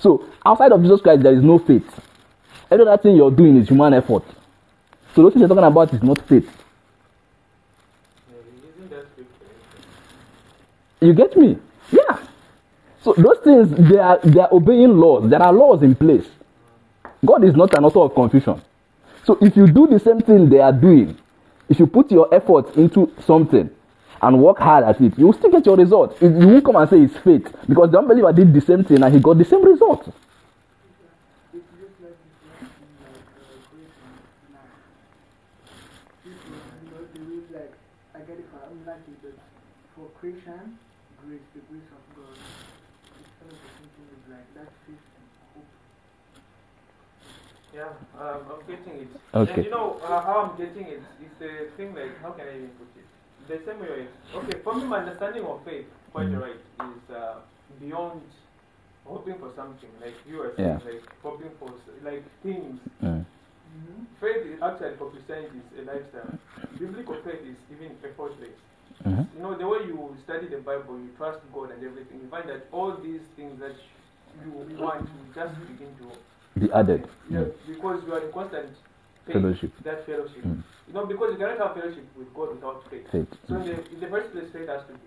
[0.01, 1.87] So outside of Jesus Christ, there is no faith.
[2.69, 4.23] Every other thing you're doing is human effort.
[5.15, 6.49] So those things you're talking about is not faith.
[11.01, 11.57] You get me?
[11.91, 12.19] Yeah.
[13.01, 15.29] So those things they are they are obeying laws.
[15.29, 16.25] There are laws in place.
[17.25, 18.61] God is not an author of confusion.
[19.23, 21.17] So if you do the same thing they are doing,
[21.69, 23.69] if you put your effort into something
[24.21, 26.15] and work hard at it, you will still get your result.
[26.21, 29.01] You you won't come and say it's faith because the unbeliever did the same thing
[29.03, 30.07] and he got the same result.
[31.53, 33.25] It's just like this last thing, like
[33.73, 34.69] grace and now.
[36.23, 37.73] People, you know, they read like,
[38.13, 39.35] I get it for unlucky, but
[39.95, 40.77] for Christian,
[41.25, 42.37] grace, the grace of God,
[43.41, 45.65] kind of the same thing like that faith and hope.
[47.73, 47.89] Yeah,
[48.21, 49.09] um, I'm getting it.
[49.33, 49.53] Okay.
[49.53, 51.01] And you know uh, how I'm getting it?
[51.25, 53.07] It's a thing like, how can I even put it?
[53.51, 56.39] The same way, okay, for me, my understanding of faith, quite Mm.
[56.41, 56.55] right,
[56.87, 57.35] is uh,
[57.81, 58.21] beyond
[59.03, 59.89] hoping for something.
[59.99, 60.85] Like you were saying, Yeah.
[60.89, 61.67] like hoping for,
[62.01, 62.79] like things.
[63.03, 63.25] Mm.
[63.25, 64.03] Mm-hmm.
[64.21, 66.31] Faith is actually for Christianity is a lifestyle.
[66.79, 68.55] Biblical faith is even effortless.
[69.03, 69.27] Mhm.
[69.35, 72.47] You know, the way you study the Bible, you trust God and everything, you find
[72.47, 73.75] that all these things that
[74.45, 76.07] you want will just begin to
[76.59, 77.05] Be added.
[77.29, 77.53] yeah, Mm.
[77.67, 78.69] because you are in constant
[79.25, 79.71] faith, Fellowship.
[79.83, 80.43] that fellowship.
[80.43, 80.63] Mm.
[80.87, 83.05] You know, because you cannot have fellowship with God without faith.
[83.11, 83.27] Faith.
[83.47, 83.65] So in Mm.
[83.65, 84.99] the, in the first place, faith has to be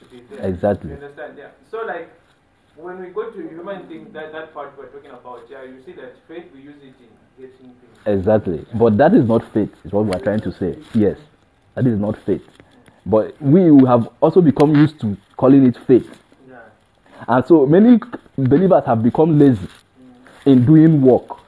[0.00, 0.48] to be there.
[0.48, 0.90] Exactly.
[0.90, 1.34] You understand?
[1.38, 1.48] Yeah.
[1.70, 2.10] So like
[2.76, 5.92] when we go to human thing, that that part we're talking about, yeah, you see
[5.92, 7.98] that faith we use it in getting things.
[8.06, 8.64] Exactly.
[8.74, 10.76] But that is not faith, is what we are trying to say.
[10.94, 11.18] Yes.
[11.74, 12.42] That is not faith.
[13.06, 16.08] But we have also become used to calling it faith.
[16.48, 16.60] Yeah.
[17.28, 17.98] And so many
[18.36, 19.68] believers have become lazy
[20.46, 21.38] in doing work.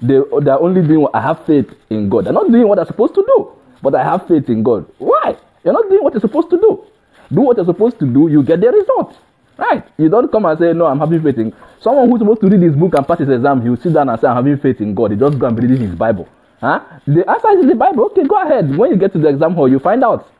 [0.00, 2.26] They, they're only doing what I have faith in God.
[2.26, 3.52] They're not doing what they're supposed to do.
[3.82, 4.86] But I have faith in God.
[4.98, 5.36] Why?
[5.64, 6.84] You're not doing what you're supposed to do.
[7.32, 9.16] Do what you're supposed to do, you get the result.
[9.58, 9.84] Right?
[9.96, 12.60] You don't come and say, No, I'm having faith in someone who's supposed to read
[12.60, 14.94] his book and pass his exam, he'll sit down and say, I'm having faith in
[14.94, 15.12] God.
[15.12, 16.28] He just go and read his Bible.
[16.60, 16.80] Huh?
[17.06, 18.04] The answer is the Bible.
[18.06, 18.76] Okay, go ahead.
[18.76, 20.30] When you get to the exam hall, you find out.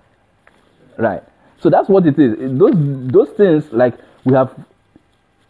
[0.98, 1.22] Right.
[1.60, 2.58] So that's what it is.
[2.58, 2.74] Those
[3.08, 4.54] those things like we have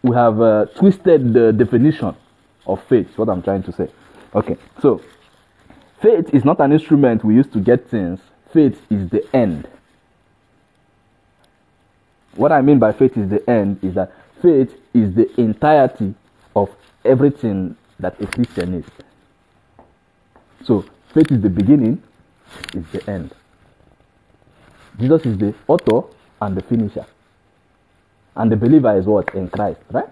[0.03, 2.14] we have uh, twisted the definition
[2.66, 3.16] of faith.
[3.16, 3.88] What I'm trying to say.
[4.35, 4.57] Okay.
[4.81, 5.02] So
[6.00, 8.20] faith is not an instrument we use to get things.
[8.52, 9.68] Faith is the end.
[12.35, 16.14] What I mean by faith is the end is that faith is the entirety
[16.55, 16.74] of
[17.05, 18.85] everything that a Christian is.
[20.64, 22.02] So faith is the beginning,
[22.74, 23.33] is the end.
[24.98, 26.07] Jesus is the author
[26.40, 27.07] and the finisher.
[28.35, 29.35] And the believer is what?
[29.35, 30.09] In Christ, right?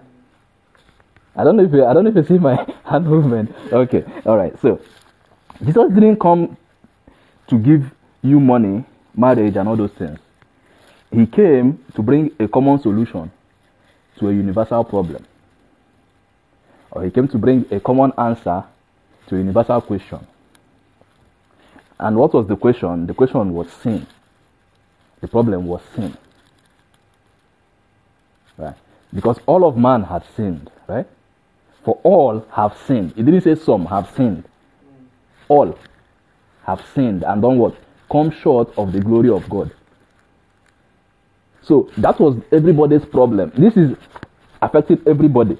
[1.35, 3.53] I don't know if you, I don't know if you see my hand movement.
[3.71, 4.57] Okay, all right.
[4.61, 4.79] So
[5.63, 6.57] Jesus didn't come
[7.47, 10.19] to give you money, marriage, and all those things.
[11.11, 13.31] He came to bring a common solution
[14.19, 15.25] to a universal problem.
[16.91, 18.63] Or he came to bring a common answer
[19.27, 20.25] to a universal question.
[21.99, 23.07] And what was the question?
[23.07, 24.05] The question was sin.
[25.21, 26.17] The problem was sin.
[28.57, 28.75] Right?
[29.13, 31.07] Because all of man had sinned, right?
[31.85, 33.13] For all have sinned.
[33.15, 34.43] It didn't say some have sinned.
[35.47, 35.77] All
[36.65, 37.75] have sinned and done what?
[38.11, 39.71] Come short of the glory of God.
[41.61, 43.51] So that was everybody's problem.
[43.55, 43.95] This is
[44.61, 45.57] affecting everybody.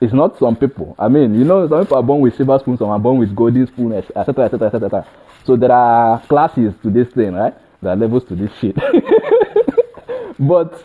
[0.00, 0.96] It's not some people.
[0.98, 3.34] I mean, you know, some people are born with silver spoons, some are born with
[3.34, 5.06] golden spoon, etc., etc., etc.
[5.44, 7.54] So there are classes to this thing, right?
[7.80, 8.76] There are levels to this shit.
[10.38, 10.84] but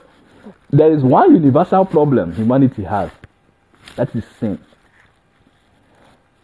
[0.72, 3.12] there is one universal problem humanity has.
[3.96, 4.60] That is sin.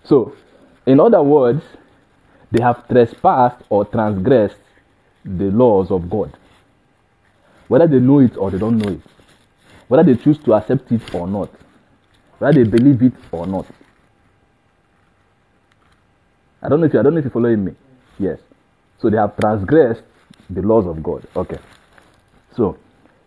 [0.04, 0.36] So,
[0.86, 1.64] in other words,
[2.52, 4.58] they have trespassed or transgressed
[5.24, 6.36] the laws of God.
[7.68, 9.02] Whether they know it or they don't know it.
[9.88, 11.52] Whether they choose to accept it or not.
[12.40, 13.68] Whether they believe it or not.
[16.62, 17.76] I don't know if you, I don't know if you're following me.
[18.18, 18.40] Yes.
[19.00, 20.04] So they have transgressed
[20.50, 21.26] the laws of God.
[21.36, 21.60] Okay.
[22.56, 22.78] So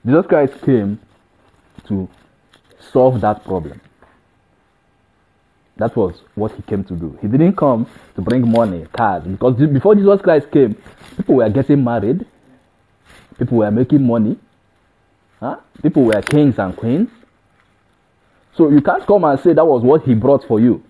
[0.04, 0.98] Jesus Christ came
[1.86, 2.08] to
[2.92, 3.80] solve that problem.
[5.76, 7.18] That was what he came to do.
[7.20, 10.76] He didn't come to bring money, cars, because before Jesus Christ came,
[11.16, 12.26] people were getting married,
[13.38, 14.38] people were making money,
[15.40, 15.56] huh?
[15.82, 17.08] people were kings and queens.
[18.54, 20.82] So you can't come and say that was what he brought for you.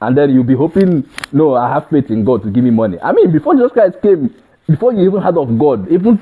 [0.00, 2.98] And then you'll be hoping, no, I have faith in God to give me money.
[3.02, 4.34] I mean, before Jesus Christ came,
[4.68, 6.20] before you even heard of God, even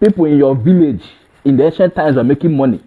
[0.00, 1.02] people in your village
[1.44, 2.80] in the ancient times were making money.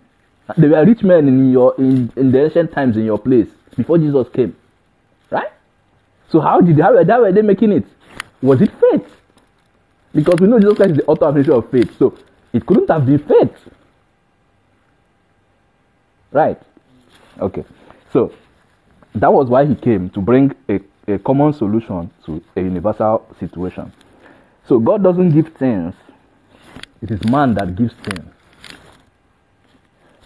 [0.58, 3.98] There were rich men in your in, in the ancient times in your place before
[3.98, 4.56] Jesus came.
[5.30, 5.52] Right?
[6.30, 7.86] So how did how, how were they making it?
[8.42, 9.16] Was it faith?
[10.14, 11.98] Because we know Jesus Christ is the author and finisher of faith.
[12.00, 12.18] So
[12.52, 13.56] it couldn't have been faith.
[16.32, 16.62] Right?
[17.40, 17.64] Okay.
[18.12, 18.34] So
[19.16, 23.92] that was why he came to bring a, a common solution to a universal situation.
[24.68, 25.96] So God doesn't give things,
[27.02, 28.32] it is man that gives things.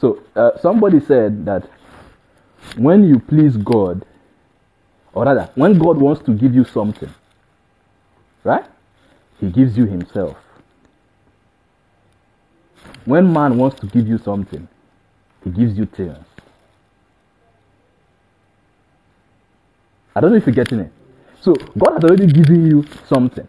[0.04, 1.70] So uh, somebody said that
[2.76, 4.04] when you please God,
[5.14, 7.10] or rather, when God wants to give you something,
[8.44, 8.66] right?
[9.40, 10.36] He gives you himself.
[13.06, 14.68] When man wants to give you something,
[15.46, 16.18] he gives you things.
[20.18, 20.92] I don't know if you're getting it.
[21.40, 23.48] So God has already given you something.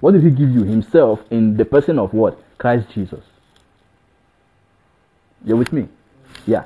[0.00, 0.64] What did He give you?
[0.64, 2.42] Himself in the person of what?
[2.56, 3.24] Christ Jesus.
[5.44, 5.88] You're with me?
[6.46, 6.64] Yeah.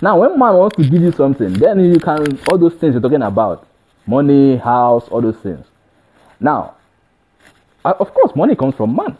[0.00, 3.00] Now, when man wants to give you something, then you can all those things you're
[3.00, 3.68] talking about,
[4.06, 5.64] money, house, all those things.
[6.40, 6.74] Now,
[7.84, 9.16] uh, of course, money comes from man.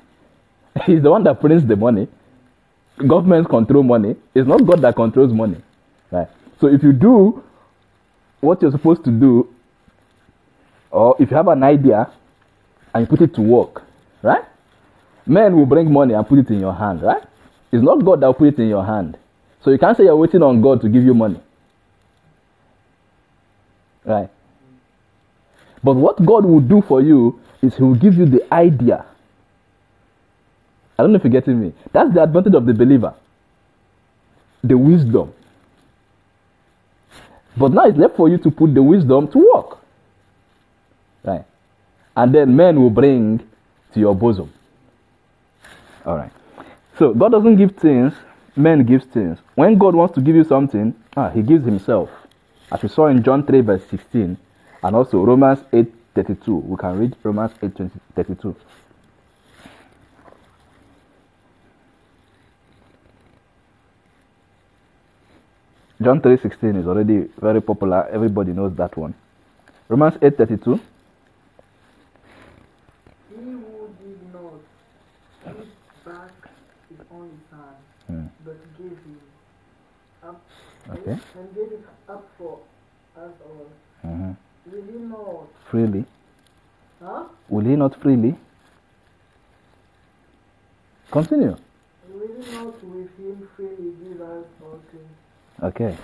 [0.86, 2.08] He's the one that prints the money.
[2.98, 4.16] Governments control money.
[4.34, 5.58] It's not God that controls money,
[6.10, 6.28] right?
[6.60, 7.42] So if you do
[8.40, 9.48] what you're supposed to do,
[10.90, 12.10] or if you have an idea
[12.92, 13.82] and you put it to work,
[14.22, 14.44] right?
[15.26, 17.22] Men will bring money and put it in your hand, right?
[17.72, 19.16] It's not God that put it in your hand.
[19.64, 21.40] So you can't say you're waiting on God to give you money.
[24.04, 24.28] Right?
[25.82, 29.06] But what God will do for you is He will give you the idea.
[30.98, 31.72] I don't know if you're getting me.
[31.92, 33.14] That's the advantage of the believer.
[34.62, 35.32] The wisdom.
[37.56, 39.78] But now it's left for you to put the wisdom to work.
[41.24, 41.44] Right?
[42.16, 43.38] And then men will bring
[43.94, 44.52] to your bosom.
[46.04, 46.32] All right.
[46.98, 48.14] So God doesn't give things,
[48.56, 49.38] men give things.
[49.54, 52.10] When God wants to give you something, ah, he gives himself.
[52.70, 54.36] As we saw in John 3 verse 16
[54.82, 56.54] and also Romans 8 32.
[56.54, 58.56] We can read Romans 8 20, 32.
[66.02, 68.08] John 3:16 is already very popular.
[68.10, 69.14] Everybody knows that one.
[69.88, 70.80] Romans 8:32.
[73.30, 74.58] He who did not
[75.44, 75.66] give
[76.04, 76.32] back
[76.88, 77.74] his only son,
[78.08, 78.26] Hmm.
[78.44, 79.20] but gave him
[80.24, 80.40] up
[80.92, 81.18] Okay.
[81.38, 82.58] and gave it up for
[83.16, 83.66] us all.
[84.04, 84.36] Mhm.
[84.66, 85.46] Will he not?
[85.70, 86.04] Freely.
[87.02, 87.24] Huh?
[87.48, 88.36] Will he not freely?
[91.10, 91.56] Continue.
[92.08, 95.10] Will he not with him freely give us all things?
[95.62, 95.96] Okay.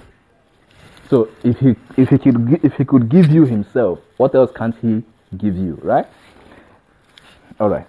[1.11, 4.75] So if he if he could if he could give you himself, what else can't
[4.83, 5.03] he
[5.37, 6.07] give you, right?
[7.61, 7.87] All right.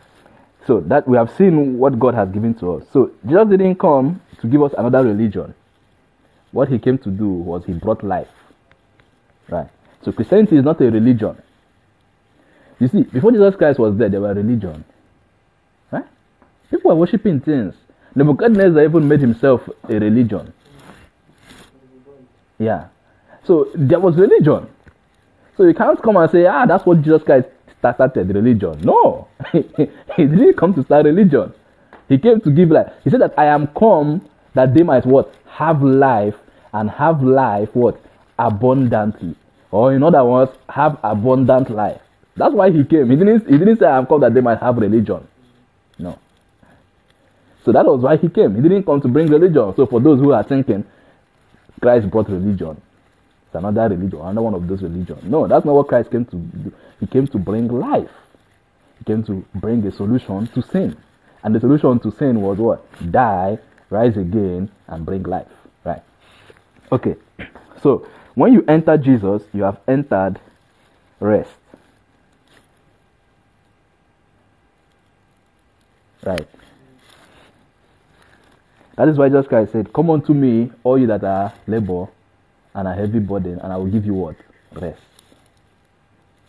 [0.65, 2.83] So that we have seen what God has given to us.
[2.93, 5.53] So Jesus didn't come to give us another religion.
[6.51, 8.27] What he came to do was he brought life.
[9.49, 9.69] Right.
[10.03, 11.41] So Christianity is not a religion.
[12.79, 14.85] You see, before Jesus Christ was there, there were religion.
[15.91, 16.05] Right?
[16.69, 17.75] People were worshiping things.
[18.15, 20.53] Nebuchadnezzar even made himself a religion.
[22.57, 22.87] Yeah.
[23.43, 24.67] So there was religion.
[25.57, 28.79] So you can't come and say, ah, that's what Jesus Christ started religion.
[28.81, 29.27] No.
[29.51, 29.61] he
[30.17, 31.53] didn't come to start religion.
[32.07, 32.91] He came to give life.
[33.03, 34.27] He said that I am come
[34.59, 35.33] that they might what?
[35.47, 36.35] Have life
[36.73, 37.97] and have life what?
[38.37, 39.35] Abundantly.
[39.71, 42.01] Or in other words, have abundant life.
[42.35, 43.09] That's why he came.
[43.09, 45.25] He didn't, he didn't say I am come that they might have religion.
[45.97, 46.19] No.
[47.63, 48.55] So that was why he came.
[48.55, 49.73] He didn't come to bring religion.
[49.77, 50.83] So for those who are thinking,
[51.81, 52.81] Christ brought religion.
[53.45, 55.23] It's another religion, another one of those religions.
[55.23, 56.73] No, that's not what Christ came to do.
[56.99, 58.11] He came to bring life.
[58.97, 60.97] He came to bring a solution to sin.
[61.43, 62.83] And the solution to sin was what?
[63.11, 63.57] Die,
[63.89, 65.47] rise again, and bring life.
[65.83, 66.01] Right.
[66.91, 67.15] Okay.
[67.81, 70.39] So when you enter Jesus, you have entered
[71.19, 71.51] rest.
[76.23, 76.47] Right.
[78.95, 82.07] That is why Jesus Christ said, Come unto me, all you that are labor
[82.73, 84.35] and are heavy burden, and I will give you what?
[84.73, 85.01] Rest.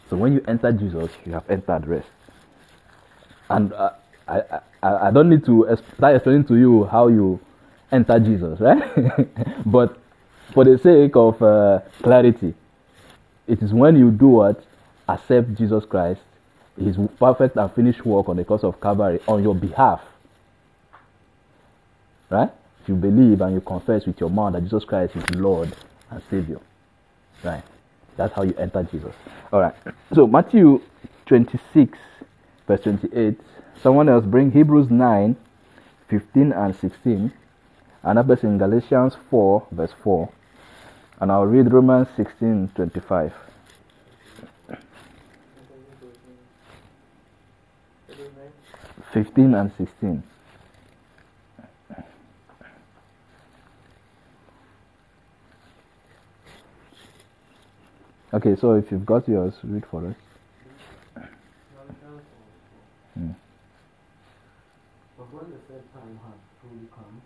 [0.09, 2.09] So when you enter Jesus, you have entered rest.
[3.49, 3.93] And uh,
[4.27, 7.39] I, I, I don't need to start explaining to you how you
[7.93, 8.83] enter Jesus, right?
[9.67, 9.99] but
[10.55, 12.55] for the sake of uh, clarity,
[13.47, 14.65] it is when you do what?
[15.09, 16.21] Accept Jesus Christ,
[16.79, 20.01] his perfect and finished work on the cross of Calvary on your behalf.
[22.31, 22.51] Right?
[22.83, 25.75] If you believe and you confess with your mouth that Jesus Christ is Lord
[26.11, 26.61] and Savior.
[27.43, 27.65] Right?
[28.17, 29.15] That's how you enter Jesus.
[29.53, 29.75] Alright.
[30.15, 30.81] So Matthew
[31.27, 31.99] 26,
[32.67, 33.41] verse 28.
[33.83, 35.37] Someone else bring Hebrews 9
[36.09, 37.15] 15 and 16.
[37.17, 37.33] and
[38.03, 40.29] Another in Galatians 4 verse 4.
[41.21, 43.33] And I'll read Romans 16 25.
[49.13, 50.23] Fifteen and sixteen.
[58.33, 60.30] Okay, so if you've got yours, read for us.
[65.71, 67.23] But when the said time had fully come,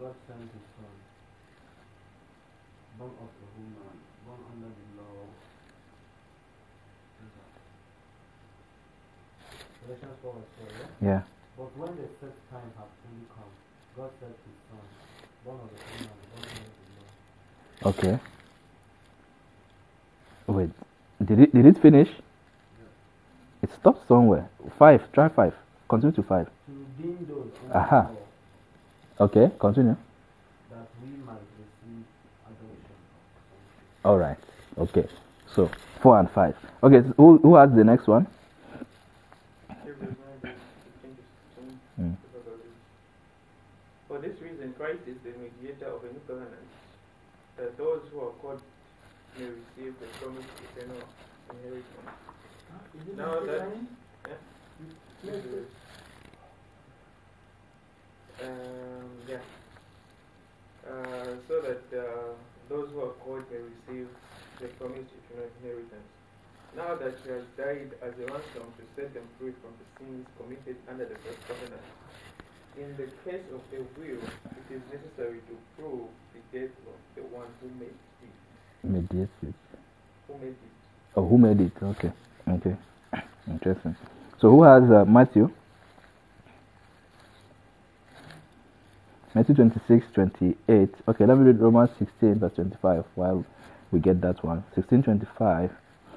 [0.00, 0.94] God sent his son,
[2.98, 5.28] born of a woman, born under the law.
[9.84, 10.34] Galatians 4
[11.02, 11.22] yeah?
[11.56, 13.52] But when the set time had fully come,
[13.96, 14.84] God sent his son,
[15.44, 16.96] born of a woman, born under the
[17.84, 17.90] law.
[17.90, 18.18] Okay.
[20.46, 20.70] Wait.
[21.22, 22.08] Did it did it finish?
[23.62, 24.48] It stopped somewhere.
[24.78, 25.12] Five.
[25.12, 25.54] Try five.
[25.88, 26.48] Continue to five.
[26.98, 28.10] Redeem those Aha.
[29.20, 29.50] Okay.
[29.58, 29.96] Continue.
[30.70, 32.04] that we might receive
[32.46, 32.96] adoption.
[34.04, 34.36] All right.
[34.78, 35.06] Okay.
[35.54, 35.70] So
[36.02, 36.54] four and five.
[36.82, 37.02] Okay.
[37.06, 38.26] so who who has the next one?
[39.84, 40.52] Hebrews 9, verse
[41.02, 41.22] 15 to
[41.56, 41.80] 16.
[42.00, 42.16] Mm.
[44.08, 46.68] For this reason, Christ is the mediator of a new covenant,
[47.56, 48.62] that those who are called
[49.38, 51.02] may receive the promised eternal
[51.50, 51.86] inheritance.
[53.02, 53.68] Is it No, the that-
[54.28, 54.34] yeah.
[58.42, 59.42] Um, yeah.
[60.86, 62.32] Uh, so that uh,
[62.68, 64.08] those who are called may receive
[64.60, 66.08] the promised eternal inheritance.
[66.76, 70.26] Now that he has died as a ransom to set them free from the sins
[70.38, 71.82] committed under the first covenant,
[72.76, 77.22] in the case of a will, it is necessary to prove the death of the
[77.34, 78.84] one who made it.
[78.84, 79.54] Mediated.
[80.28, 80.72] Who made it?
[81.16, 81.72] Oh, who made it?
[81.82, 82.12] Okay.
[82.48, 82.76] Okay.
[83.50, 83.96] Interesting.
[84.40, 85.50] So who has uh, Matthew?
[89.38, 90.94] Matthew 26, 28.
[91.06, 93.46] Okay, let me read Romans 16, verse 25 while
[93.92, 94.64] we get that one.
[94.74, 95.70] 16, 25.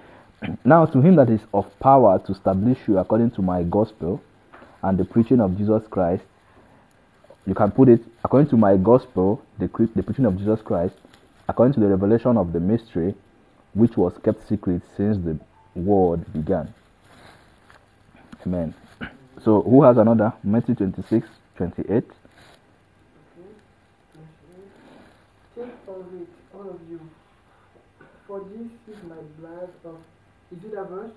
[0.65, 4.23] Now to him that is of power to establish you according to my gospel
[4.81, 6.23] and the preaching of Jesus Christ,
[7.45, 10.95] you can put it according to my gospel, the, the preaching of Jesus Christ,
[11.47, 13.13] according to the revelation of the mystery,
[13.75, 15.37] which was kept secret since the
[15.75, 16.73] world began.
[18.47, 18.73] Amen.
[19.43, 20.33] So, who has another?
[20.43, 22.03] Matthew 26, 28.
[23.41, 23.49] Okay.
[25.55, 26.99] Take of it, all of you.
[28.27, 29.97] For this is my blood of.
[30.51, 31.11] Is it a verse?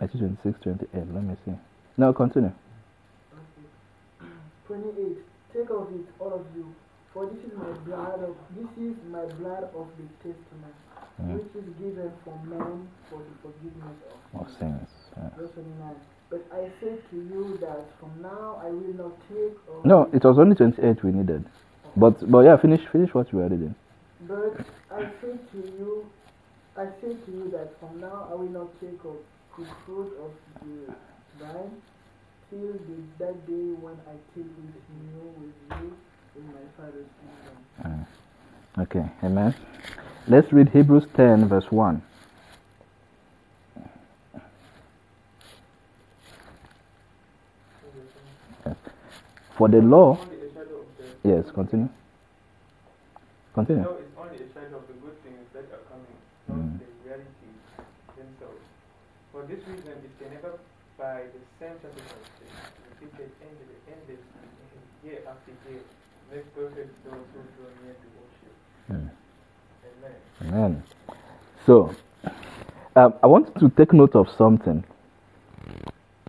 [0.00, 1.14] Matthew 26, 28.
[1.14, 1.52] Let me see.
[1.96, 2.52] Now continue.
[3.32, 4.28] Okay.
[4.66, 5.16] 28.
[5.52, 6.74] Take of it, all of you.
[7.12, 8.36] For this is my blood of.
[8.56, 10.76] This is my blood of the testament,
[11.22, 11.32] Mm.
[11.32, 13.96] which is given for men for the forgiveness
[14.38, 14.88] of sins.
[15.38, 15.94] Verse 29.
[16.28, 20.22] But I say to you that from now I will not take of No, it
[20.24, 21.44] was only 28 we needed.
[21.96, 23.74] But, but yeah, finish, finish what you were reading.
[24.22, 26.06] But I say to you,
[26.76, 29.16] I say to you that from now I will not take of
[29.58, 30.30] the fruit of
[30.62, 30.94] the
[31.38, 31.82] vine
[32.50, 35.96] till the, that day when I take it new with you
[36.36, 38.06] in my Father's kingdom.
[38.78, 38.82] Mm.
[38.82, 39.54] Okay, amen.
[40.28, 42.02] Let's read Hebrews 10, verse 1.
[49.56, 51.88] For the law, Only a shadow of the yes, continue.
[53.56, 53.84] Continue.
[53.84, 56.76] No, it's only a of the good things that are coming, not Mm.
[56.76, 57.60] the realities
[58.12, 58.64] themselves.
[59.32, 60.60] For this reason, it can never,
[60.98, 62.52] by the same sacrifices,
[63.00, 64.44] repeated endless, endlessly,
[65.04, 65.80] year after year,
[66.30, 68.54] make perfect those who draw near to worship.
[68.92, 69.08] Mm.
[69.88, 70.16] Amen.
[70.42, 70.82] Amen.
[71.64, 71.96] So,
[72.94, 74.84] um, I want to take note of something.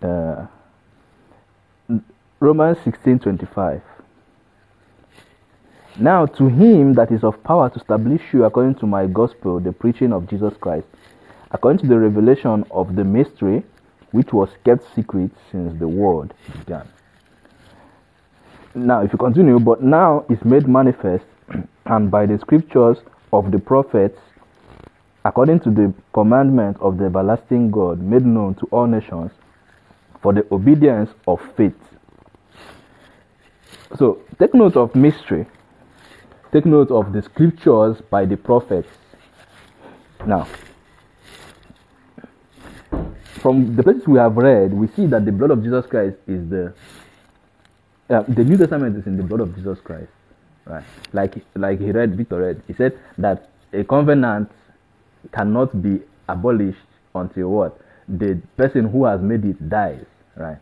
[0.01, 0.47] Uh,
[2.39, 3.81] Romans 16:25.
[5.99, 9.71] Now, to him that is of power to establish you according to my gospel, the
[9.71, 10.85] preaching of Jesus Christ,
[11.49, 13.63] according to the revelation of the mystery
[14.11, 16.87] which was kept secret since the world began.
[18.75, 21.25] Now, if you continue, but now is made manifest,
[21.87, 22.97] and by the scriptures
[23.33, 24.19] of the prophets,
[25.25, 29.31] according to the commandment of the everlasting God, made known to all nations
[30.21, 31.73] for the obedience of faith.
[33.97, 35.47] So, take note of mystery.
[36.51, 38.87] Take note of the scriptures by the prophets.
[40.25, 40.47] Now,
[43.41, 46.49] from the places we have read, we see that the blood of Jesus Christ is
[46.49, 46.73] the
[48.09, 50.11] uh, the New Testament is in the blood of Jesus Christ,
[50.65, 50.83] right?
[51.13, 52.61] Like like he read, Victor read.
[52.67, 54.49] He said that a covenant
[55.33, 56.79] cannot be abolished
[57.13, 60.59] until what the person who has made it dies, right?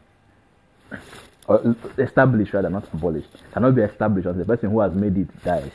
[1.48, 3.30] Or established rather, not abolished.
[3.54, 5.72] Cannot be established until the person who has made it dies.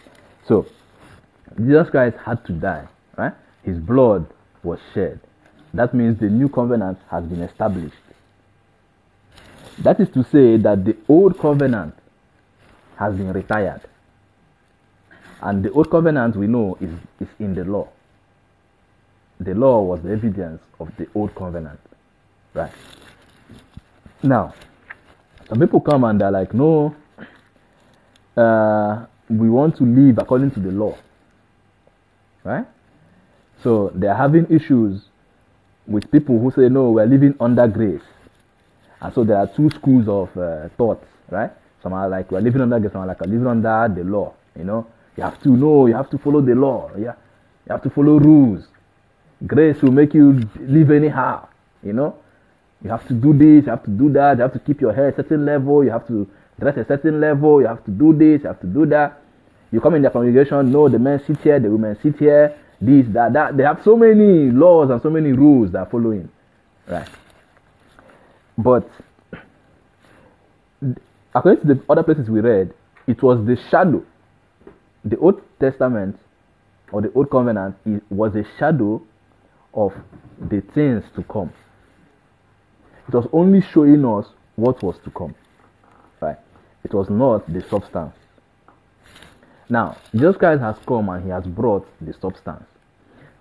[0.47, 0.67] So
[1.57, 3.33] Jesus Christ had to die, right?
[3.63, 4.27] His blood
[4.63, 5.21] was shed.
[5.73, 7.95] That means the new covenant has been established.
[9.79, 11.95] That is to say that the old covenant
[12.97, 13.83] has been retired.
[15.41, 16.91] And the old covenant we know is,
[17.21, 17.89] is in the law.
[19.41, 21.81] the law was the evidence of the old covenant.
[22.53, 22.73] Right.
[24.23, 24.55] Now,
[25.51, 26.95] some people come and they're like, no,
[28.37, 30.97] uh, we want to live according to the law.
[32.45, 32.65] Right?
[33.63, 35.03] So they're having issues
[35.89, 38.01] with people who say, no, we're living under grace.
[39.01, 41.51] And so there are two schools of uh, thoughts, right?
[41.83, 44.35] Some are like, we're living under grace, some are like, we're living under the law.
[44.57, 44.87] You know,
[45.17, 46.91] you have to know, you have to follow the law.
[46.97, 47.15] Yeah,
[47.67, 48.69] you have to follow rules.
[49.47, 51.49] Grace will make you live anyhow.
[51.83, 52.17] You know,
[52.83, 54.93] you have to do this, you have to do that, you have to keep your
[54.93, 56.29] hair a certain level, you have to
[56.59, 59.23] dress a certain level, you have to do this, you have to do that.
[59.73, 63.07] You come in the congregation, no, the men sit here, the women sit here, this,
[63.11, 63.57] that, that.
[63.57, 66.29] They have so many laws and so many rules that are following.
[66.89, 67.09] Right.
[68.59, 68.91] But
[71.35, 72.75] according to the other places we read,
[73.07, 74.05] it was the shadow.
[75.05, 76.19] The Old Testament
[76.93, 77.77] or the Old Covenant
[78.11, 79.03] was a shadow
[79.73, 79.93] of
[80.41, 81.53] the things to come.
[83.11, 85.35] It was only showing us what was to come.
[86.21, 86.39] Right?
[86.85, 88.15] It was not the substance.
[89.69, 92.63] Now, Jesus Christ has come and he has brought the substance.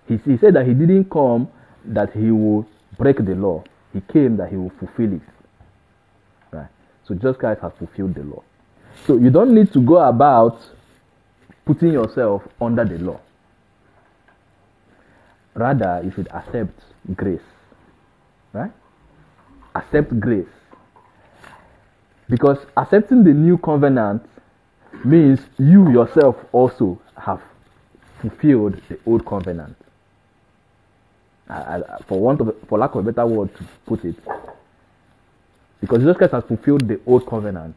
[0.08, 1.48] He, he said that he didn't come
[1.84, 2.66] that he will
[2.98, 3.62] break the law.
[3.92, 5.22] He came that he will fulfill it.
[6.50, 6.66] Right?
[7.06, 8.42] So Jesus Christ has fulfilled the law.
[9.06, 10.58] So you don't need to go about
[11.64, 13.20] putting yourself under the law.
[15.54, 16.76] Rather, you should accept
[17.14, 17.38] grace.
[18.52, 18.72] Right?
[19.80, 20.46] Accept grace.
[22.28, 24.22] Because accepting the new covenant
[25.04, 27.40] means you yourself also have
[28.20, 29.76] fulfilled the old covenant.
[31.48, 34.16] I, I, for want of for lack of a better word to put it,
[35.80, 37.76] because Jesus Christ has fulfilled the old covenant,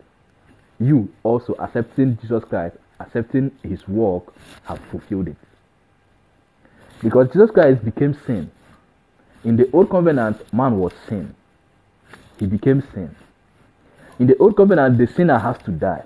[0.80, 4.34] you also accepting Jesus Christ, accepting His work,
[4.66, 5.38] have fulfilled it.
[7.02, 8.52] Because Jesus Christ became sin.
[9.44, 11.34] In the old covenant, man was sin.
[12.44, 13.16] He became sin.
[14.20, 16.04] In the old covenant, the sinner has to die.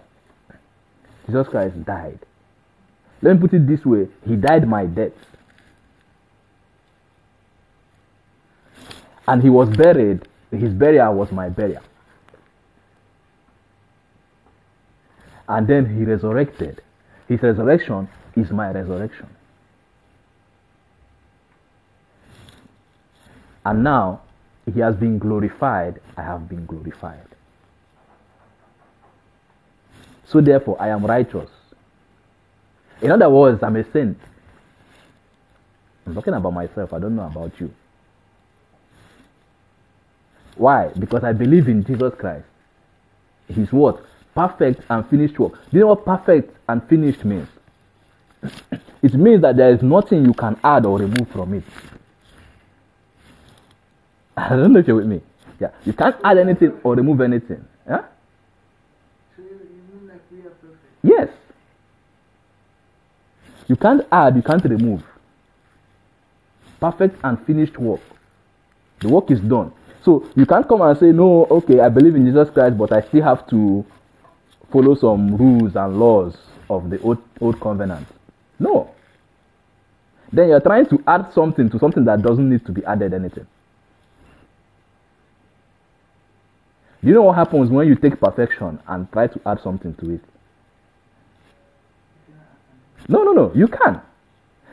[1.25, 2.19] Jesus Christ died.
[3.23, 5.13] Let me put it this way He died my death.
[9.27, 10.27] And He was buried.
[10.51, 11.81] His burial was my burial.
[15.49, 16.83] And then He resurrected.
[17.27, 19.27] His resurrection is my resurrection.
[23.65, 24.21] And now
[24.73, 26.01] He has been glorified.
[26.17, 27.25] I have been glorified.
[30.25, 31.49] So therefore, I am righteous.
[33.01, 34.17] In other words, I'm a saint.
[36.05, 36.93] I'm talking about myself.
[36.93, 37.73] I don't know about you.
[40.55, 40.89] Why?
[40.97, 42.45] Because I believe in Jesus Christ.
[43.47, 44.03] His what?
[44.35, 45.53] Perfect and finished work.
[45.53, 47.47] Do you know what perfect and finished means?
[49.01, 51.63] it means that there is nothing you can add or remove from it.
[54.49, 55.21] I don't know if you're with me.
[55.59, 57.65] Yeah, you can't add anything or remove anything.
[57.87, 58.03] Yeah?
[61.01, 61.29] Yes.
[63.67, 65.03] You can't add, you can't remove.
[66.79, 68.01] Perfect and finished work.
[68.99, 69.71] The work is done.
[70.03, 73.01] So you can't come and say, no, okay, I believe in Jesus Christ, but I
[73.01, 73.83] still have to
[74.71, 76.37] follow some rules and laws
[76.69, 78.07] of the old, old covenant.
[78.59, 78.91] No.
[80.31, 83.47] Then you're trying to add something to something that doesn't need to be added anything.
[86.86, 90.15] Do you know what happens when you take perfection and try to add something to
[90.15, 90.21] it?
[93.07, 94.01] No, no, no, you can.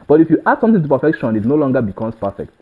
[0.07, 2.53] But if you add something to perfection, it no longer becomes perfect.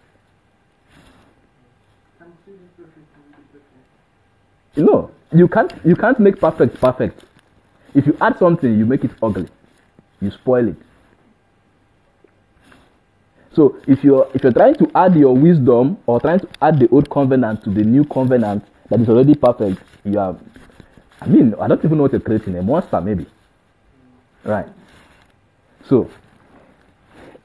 [4.77, 7.25] No, you can't you can't make perfect perfect.
[7.95, 9.49] If you add something, you make it ugly.
[10.21, 10.77] You spoil it.
[13.55, 16.89] So if you're if you're trying to add your wisdom or trying to add the
[16.89, 20.37] old covenant to the new covenant that is already perfect, you are
[21.23, 23.27] I mean, I don't even know what you're creating, a monster maybe.
[24.43, 24.67] Right.
[25.89, 26.11] So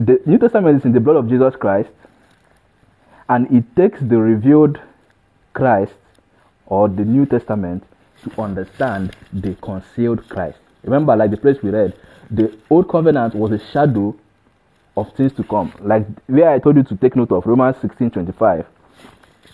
[0.00, 1.90] the New Testament is in the blood of Jesus Christ,
[3.28, 4.80] and it takes the revealed
[5.54, 5.92] Christ
[6.66, 7.84] or the New Testament
[8.24, 10.58] to understand the concealed Christ.
[10.82, 11.94] Remember, like the place we read,
[12.32, 14.16] the old covenant was a shadow
[14.96, 15.72] of things to come.
[15.80, 18.66] Like where I told you to take note of Romans 16 25.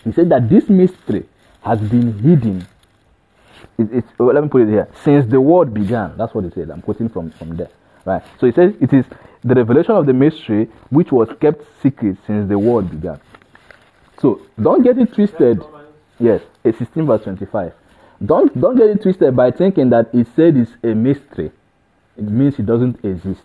[0.03, 1.27] He said that this mystery
[1.65, 2.67] has been hidden.
[3.77, 4.87] It, oh, let me put it here.
[5.03, 6.15] Since the world began.
[6.17, 6.69] That's what it said.
[6.69, 7.69] I'm quoting from, from there.
[8.05, 8.21] Right.
[8.39, 9.05] So it says it is
[9.43, 13.19] the revelation of the mystery which was kept secret since the world began.
[14.21, 15.61] So don't get it twisted.
[16.19, 17.73] Yes, it's 16 verse 25.
[18.23, 21.51] Don't don't get it twisted by thinking that it said it's a mystery.
[22.15, 23.41] It means it doesn't exist.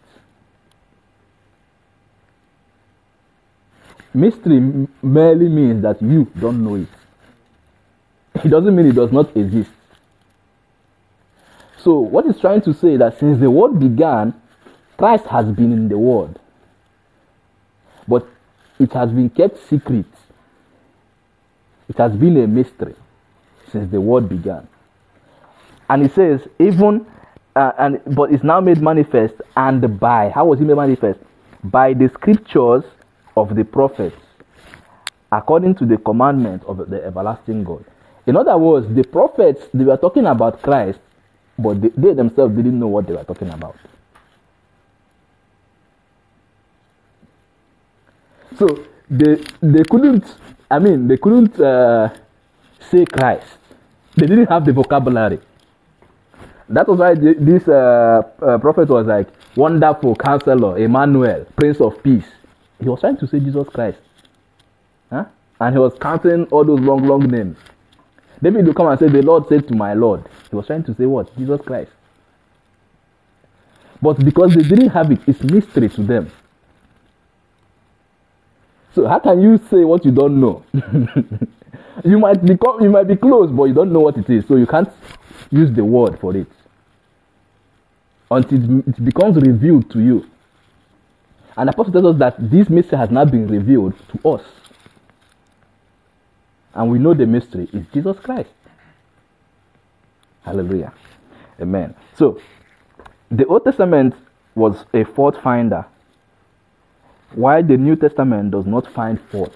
[4.12, 6.88] mystery merely means that you don't know it.
[8.35, 9.70] It doesn't mean it does not exist.
[11.78, 14.35] So, what he's trying to say that since the world began,
[14.99, 16.39] Christ has been in the world,
[18.07, 18.26] but
[18.78, 20.07] it has been kept secret.
[21.89, 22.95] It has been a mystery
[23.72, 24.68] since the world began.
[25.89, 27.07] And he says, even
[27.57, 31.18] uh, and but it's now made manifest and by how was it made manifest?
[31.64, 32.85] By the scriptures
[33.37, 34.16] of the prophets,
[35.33, 37.85] according to the commandment of the everlasting God.
[38.26, 40.98] In other words, the prophets they were talking about Christ,
[41.58, 43.76] but they, they themselves didn't know what they were talking about.
[48.58, 50.24] So they they couldn't.
[50.70, 52.10] I mean, they couldn't uh,
[52.90, 53.46] say Christ.
[54.16, 55.40] They didn't have the vocabulary.
[56.68, 62.26] That was why this uh, uh, prophet was like, Wonderful Counselor, Emmanuel, Prince of Peace.
[62.80, 63.98] He was trying to say Jesus Christ.
[65.10, 65.24] Huh?
[65.58, 67.58] And he was counting all those long, long names.
[68.43, 70.24] David will come and say, The Lord said to my Lord.
[70.51, 71.36] He was trying to say what?
[71.36, 71.91] Jesus Christ.
[74.03, 76.32] But because they didn't have it, it's mystery to them.
[78.95, 80.64] So how can you say what you don't know?
[82.05, 84.57] you might become you might be close, but you don't know what it is, so
[84.57, 84.88] you can't
[85.51, 86.49] use the word for it
[88.30, 90.26] until it becomes revealed to you.
[91.57, 94.43] And apostle tells us that this mystery has now been revealed to us.
[96.74, 98.50] And we know the mystery is Jesus Christ.
[100.42, 100.92] Hallelujah.
[101.60, 101.94] Amen.
[102.16, 102.40] So,
[103.30, 104.14] the Old Testament
[104.54, 105.84] was a fault finder,
[107.32, 109.54] while the New Testament does not find fault.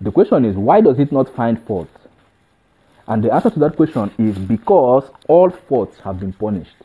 [0.00, 1.88] The question is, why does it not find fault?
[3.06, 6.76] And the answer to that question is because all faults have been punished.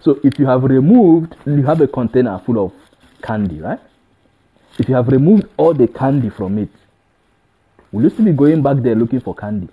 [0.00, 2.72] So if you have removed, you have a container full of
[3.22, 3.80] candy, right?
[4.78, 6.70] If you have removed all the candy from it,
[7.92, 9.68] will you still be going back there looking for candy?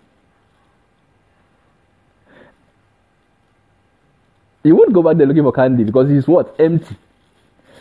[4.64, 6.56] You won't go back there looking for candy because it's what?
[6.60, 6.98] Empty.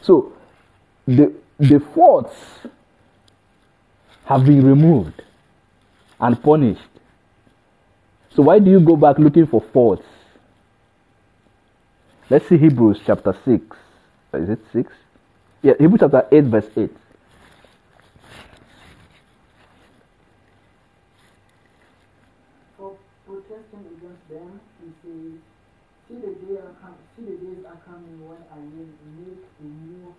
[0.02, 0.32] So
[1.06, 2.36] the the faults
[4.26, 5.22] have been removed
[6.20, 6.80] and punished.
[8.34, 10.06] So why do you go back looking for faults?
[12.30, 13.76] Let's see Hebrews chapter 6.
[14.34, 14.92] Is it 6?
[15.62, 16.90] Yeah, Hebrews chapter 8, verse 8.
[22.76, 22.96] For
[23.26, 25.40] protesting against them, he says,
[26.08, 29.64] See the day are com- see the days are coming when I will make a
[29.64, 30.14] new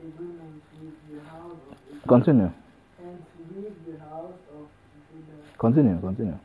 [0.00, 2.50] agreement with the house of Israel Continue.
[2.98, 3.18] and
[3.54, 4.66] with the house of
[5.12, 5.38] Judah.
[5.58, 6.00] Continue.
[6.00, 6.38] Continue.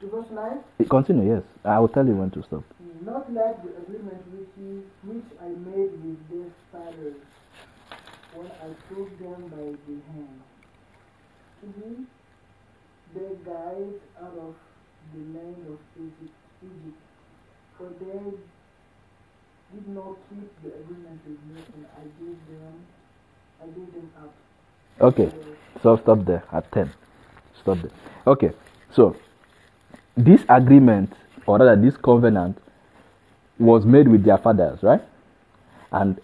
[0.00, 1.42] To verse 9, eh, Continue, yes.
[1.64, 2.62] I will tell you when to stop.
[2.82, 7.16] Mm, not like the agreement which, he, which I made with their fathers
[8.34, 10.40] when I took them by the hand
[11.60, 12.06] to be
[13.14, 14.54] their guides out of
[15.14, 17.00] the land of Egypt, Egypt.
[17.78, 18.36] For they
[19.74, 22.74] did not keep the agreement with me, and I gave them,
[23.62, 24.34] I gave them up.
[25.00, 25.30] Okay.
[25.82, 26.90] So stop there at 10.
[27.60, 27.90] Stop there.
[28.26, 28.52] Okay.
[28.92, 29.16] So
[30.16, 31.12] this agreement,
[31.46, 32.58] or rather this covenant,
[33.58, 35.02] was made with their fathers, right?
[35.92, 36.20] And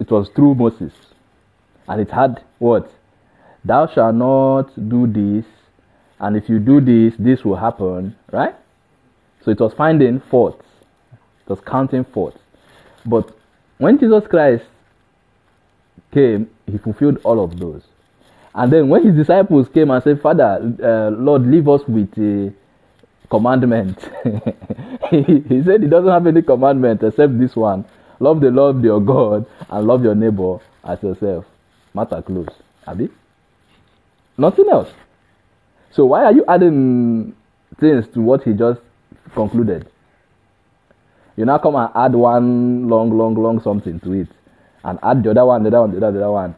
[0.00, 0.92] it was through Moses.
[1.86, 2.90] And it had what?
[3.64, 5.46] Thou shalt not do this,
[6.18, 8.54] and if you do this, this will happen, right?
[9.42, 10.66] So it was finding faults,
[11.12, 12.38] it was counting faults.
[13.06, 13.34] But
[13.78, 14.64] when Jesus Christ
[16.12, 17.82] came, he fulfilled all of those.
[18.54, 22.52] And then when his disciples came and said, Father, uh, Lord, leave us with a
[23.28, 23.98] commandment.
[25.10, 27.84] he, he said he doesn't have any commandment except this one
[28.20, 31.44] love the Lord your God and love your neighbor as yourself.
[31.94, 32.48] Matter close.
[32.86, 33.08] Abi?
[34.38, 34.90] Nothing else.
[35.92, 37.34] So why are you adding
[37.78, 38.80] things to what he just
[39.34, 39.88] concluded?
[41.36, 44.28] You now come and add one long, long, long something to it,
[44.84, 46.54] and add the other one, the other one, the other, the other one,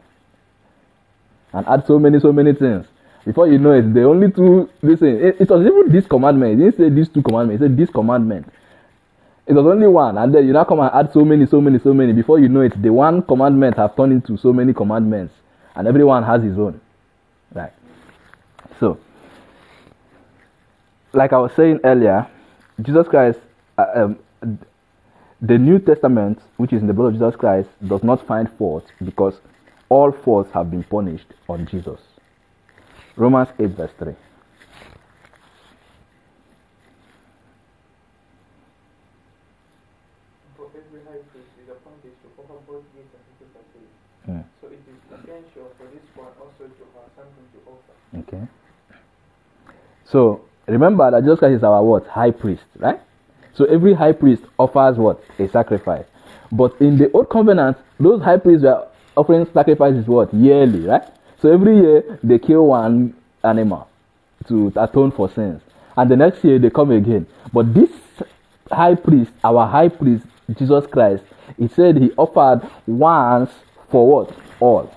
[1.56, 2.86] and add so many, so many things.
[3.24, 4.68] Before you know it, the only two.
[4.82, 6.58] Listen, it, it was even this commandment.
[6.58, 7.60] He didn't say these two commandments.
[7.60, 8.46] He said this commandment.
[9.46, 11.78] It was only one, and then you now come and add so many, so many,
[11.78, 12.12] so many.
[12.12, 15.34] Before you know it, the one commandment have turned into so many commandments,
[15.74, 16.80] and everyone has his own.
[17.52, 17.72] Right.
[18.78, 18.98] So,
[21.12, 22.26] like I was saying earlier,
[22.82, 23.38] Jesus Christ,
[23.78, 24.18] uh, um,
[25.40, 28.84] the New Testament, which is in the blood of Jesus Christ, does not find fault
[29.04, 29.40] because
[29.88, 32.00] all faults have been punished on Jesus.
[33.16, 34.14] Romans 8, verse 3.
[40.56, 43.88] For every high priest is appointed to offer both gifts and sacrifices.
[44.28, 44.44] Mm.
[44.60, 47.94] So it is essential for this one also to have something to offer.
[48.28, 48.48] Okay.
[50.04, 52.06] So remember that Jesus Christ is our what?
[52.06, 53.00] High priest, right?
[53.54, 55.22] So every high priest offers what?
[55.38, 56.04] A sacrifice.
[56.52, 60.32] But in the old covenant, those high priests were offering sacrifice is what?
[60.32, 61.04] Yearly, right?
[61.40, 63.14] So every year they kill one
[63.44, 63.88] animal
[64.48, 65.62] to atone for sins.
[65.96, 67.26] And the next year they come again.
[67.52, 67.90] But this
[68.70, 71.24] high priest, our high priest, Jesus Christ,
[71.58, 73.50] he said he offered once
[73.90, 74.36] for what?
[74.60, 74.92] All.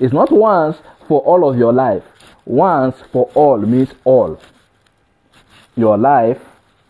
[0.00, 2.02] It's not once for all of your life.
[2.44, 4.40] Once for all means all.
[5.76, 6.40] Your life,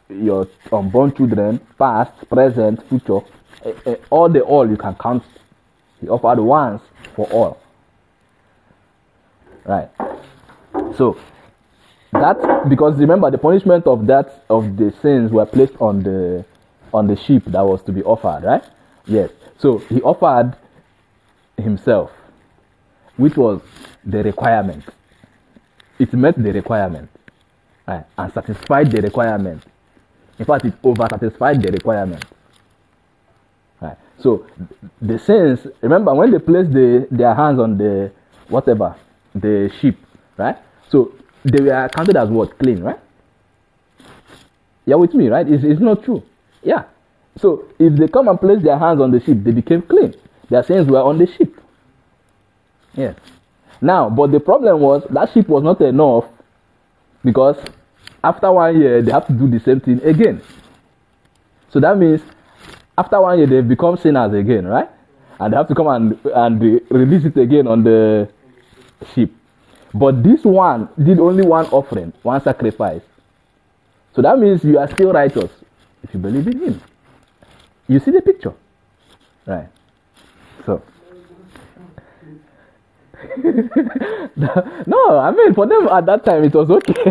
[0.08, 3.20] your unborn children, past, present, future,
[3.64, 5.22] eh, eh, all the all you can count.
[6.00, 6.82] He offered once
[7.14, 7.60] for all.
[9.64, 9.90] Right.
[10.96, 11.18] So
[12.12, 16.44] that because remember the punishment of that of the sins were placed on the
[16.92, 18.64] on the sheep that was to be offered, right?
[19.06, 19.30] Yes.
[19.58, 20.56] So he offered
[21.56, 22.10] himself,
[23.16, 23.60] which was
[24.04, 24.84] the requirement.
[25.98, 27.10] It met the requirement,
[27.86, 28.04] right?
[28.16, 29.64] And satisfied the requirement.
[30.38, 32.24] In fact, it over satisfied the requirement.
[34.20, 34.46] So
[35.00, 38.10] the saints, remember when they placed the, their hands on the
[38.48, 38.96] whatever,
[39.34, 39.98] the sheep,
[40.36, 40.56] right?
[40.88, 41.12] So
[41.44, 42.58] they were counted as what?
[42.58, 42.98] Clean, right?
[44.86, 45.46] You're with me, right?
[45.48, 46.22] It's, it's not true.
[46.62, 46.84] Yeah.
[47.36, 50.14] So if they come and place their hands on the sheep, they became clean.
[50.48, 51.60] Their sins were on the sheep.
[52.94, 53.16] Yes.
[53.80, 56.24] Now, but the problem was that sheep was not enough
[57.24, 57.56] because
[58.24, 60.42] after one year they have to do the same thing again.
[61.70, 62.22] So that means
[62.98, 64.90] after one year they've become sinners again, right?
[65.38, 68.28] And they have to come and and release it again on the
[69.14, 69.34] sheep.
[69.94, 73.02] But this one did only one offering, one sacrifice.
[74.14, 75.50] So that means you are still righteous
[76.02, 76.80] if you believe in him.
[77.86, 78.52] You see the picture?
[79.46, 79.68] Right.
[80.66, 80.82] So
[84.86, 86.94] no, I mean for them at that time it was okay.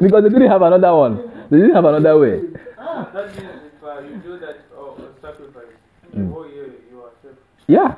[0.00, 1.30] because they didn't have another one.
[1.50, 2.40] They didn't have another way.
[2.84, 5.74] That means if uh, you do that uh, sacrifice,
[6.14, 6.28] Mm.
[6.28, 7.38] the whole year you are safe.
[7.66, 7.94] Yeah.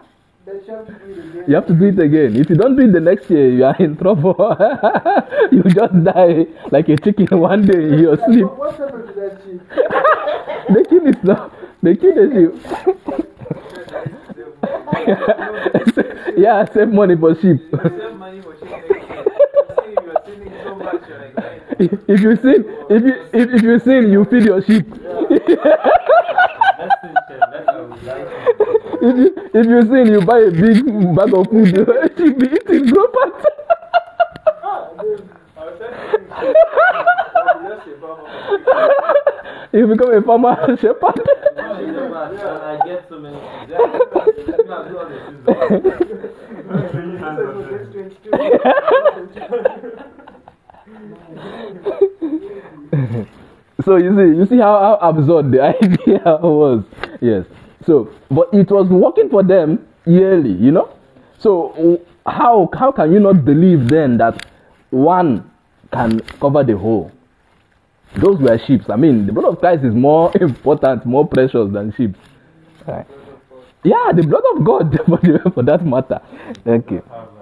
[0.46, 1.44] You have to do it again.
[1.48, 2.36] You have to do it again.
[2.36, 4.36] If you don't do it the next year, you are in trouble.
[5.52, 8.44] you just die like a chicken one day in your sleep.
[8.44, 9.60] what- What's happened to that sheep?
[10.72, 11.50] They kill it now.
[11.82, 12.54] They kill the sheep.
[16.38, 17.58] yeah, save money for sheep.
[17.70, 19.24] Save money for cheap next year.
[19.26, 23.02] You see, you are saving so much, you're like, man, if if you sin, if
[23.02, 24.86] you if, if you sin, you feed your sheep.
[24.88, 25.00] That's
[27.04, 28.28] it, That's how we like it.
[29.02, 30.84] If you if you sin, you buy a big
[31.16, 31.74] bag of food.
[32.16, 33.32] sheep be eating grow fat.
[34.62, 36.30] Ah, then- I was trying to think,
[37.36, 38.28] I'll be just a farmer.
[39.72, 41.18] you become a farmer shepherd.
[41.56, 43.38] No, you know, man, and I get so many
[53.84, 56.84] so you see, you see how, how absurd the idea was.
[57.20, 57.46] Yes.
[57.84, 60.90] So, but it was working for them yearly, you know.
[61.38, 64.46] So how how can you not believe then that
[64.90, 65.50] one
[65.92, 67.12] can cover the whole?
[68.16, 68.88] Those were sheep.
[68.88, 72.16] I mean, the blood of Christ is more important, more precious than sheep.
[72.86, 73.06] Right.
[73.84, 76.20] Yeah, the blood of God for, the, for that matter.
[76.66, 77.00] Okay.
[77.10, 77.35] Have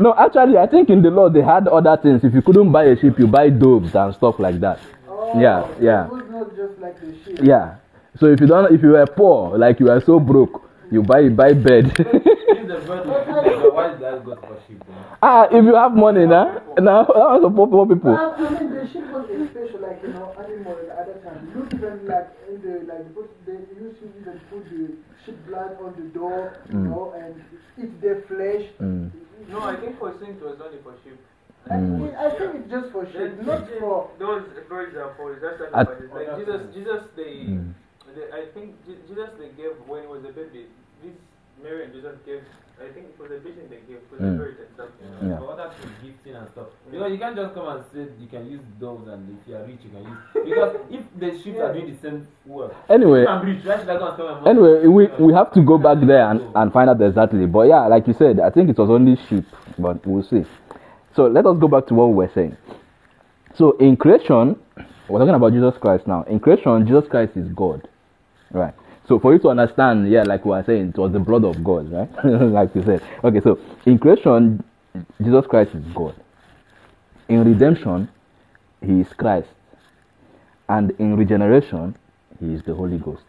[0.00, 2.24] No, actually, I think in the law they had other things.
[2.24, 4.80] If you couldn't buy a sheep, you buy doves and stuff like that.
[5.08, 6.08] Oh, Yeah, yeah.
[6.10, 7.38] Not just like the sheep.
[7.42, 7.76] Yeah.
[8.18, 11.28] So if you don't, if you were poor, like you were so broke, you buy
[11.28, 11.94] buy bed.
[11.98, 14.82] If the bird was good, so why did for sheep
[15.22, 18.14] ah, if you have money now, now that was for poor, poor people.
[18.16, 21.50] Ah, I mean, the sheep was special, like, you know, animal at the other time.
[21.54, 24.94] You even, like, in the, like, put, they used to even put the
[25.24, 26.84] sheep blood on the door, you Mm.
[26.90, 27.34] know, and
[27.78, 28.64] eat their flesh.
[28.80, 29.10] Mm.
[29.48, 31.18] No, I think for sin it was only for sheep.
[31.70, 31.98] I, Mm.
[32.00, 34.10] think, I think it's just for sheep, not for.
[34.18, 36.10] Those, for example, is that At- sacrifices.
[36.12, 37.72] Like Jesus, Jesus, they, Mm.
[38.14, 40.66] they, I think Jesus they gave when he was a baby.
[41.02, 41.12] This
[41.62, 42.42] Mary and Jesus gave.
[42.80, 44.36] I think it was a vision they gave for the Mm.
[44.36, 44.88] spirit and stuff.
[45.00, 45.28] Yeah.
[45.28, 45.38] Yeah.
[45.38, 46.66] For other things, gifting and stuff.
[46.90, 49.62] Because you can't just come and say you can use doves and if you are
[49.64, 50.20] rich you can use.
[50.44, 53.88] Because if the sheep are doing the same work, Anyway, if I'm rich, why should
[53.88, 56.90] I go and spend anyway, we we have to go back there and, and find
[56.90, 57.46] out exactly.
[57.46, 59.46] But yeah, like you said, I think it was only sheep,
[59.78, 60.44] but we'll see.
[61.14, 62.56] So let us go back to what we were saying.
[63.54, 64.56] So in creation,
[65.08, 66.24] we're talking about Jesus Christ now.
[66.24, 67.86] In creation, Jesus Christ is God,
[68.50, 68.74] right?
[69.06, 71.62] So for you to understand, yeah, like we were saying, it was the blood of
[71.62, 72.24] God, right?
[72.24, 73.02] like you said.
[73.22, 74.64] Okay, so in creation,
[75.22, 76.14] Jesus Christ is God.
[77.28, 78.08] In redemption,
[78.80, 79.48] he is Christ.
[80.68, 81.96] And in regeneration,
[82.40, 83.22] he is the Holy Ghost.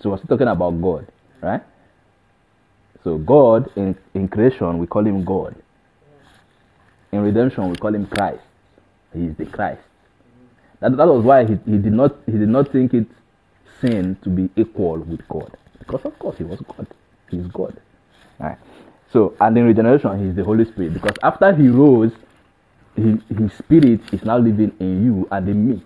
[0.00, 1.06] So we're still talking about God,
[1.42, 1.62] right?
[3.04, 5.54] So God in, in creation we call him God.
[7.12, 8.42] In redemption we call him Christ.
[9.14, 9.80] He is the Christ.
[10.80, 13.06] That, that was why he, he did not he did not think it
[13.80, 15.56] sin to be equal with God.
[15.78, 16.86] Because of course he was God.
[17.30, 17.76] He's God.
[18.38, 18.58] right?
[19.12, 20.94] So and in regeneration he's the Holy Spirit.
[20.94, 22.12] Because after he rose,
[22.96, 25.82] he, his spirit is now living in you and in me.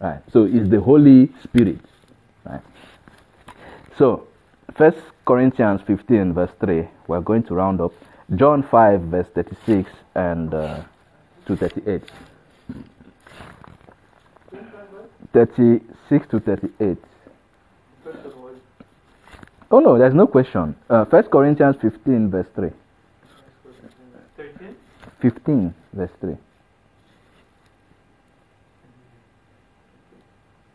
[0.00, 0.20] right?
[0.32, 1.78] So it's the Holy Spirit.
[2.44, 2.60] right?
[3.98, 4.26] So
[4.76, 7.92] First Corinthians 15, verse 3, we're going to round up.
[8.34, 10.82] John 5, verse 36 and uh,
[11.46, 12.02] 238.
[15.34, 16.96] 36 to 38.
[18.04, 18.50] First of all,
[19.70, 20.76] Oh no, there's no question.
[20.88, 22.70] Uh, First Corinthians 15 verse 3.
[25.20, 26.36] 15 verse 3.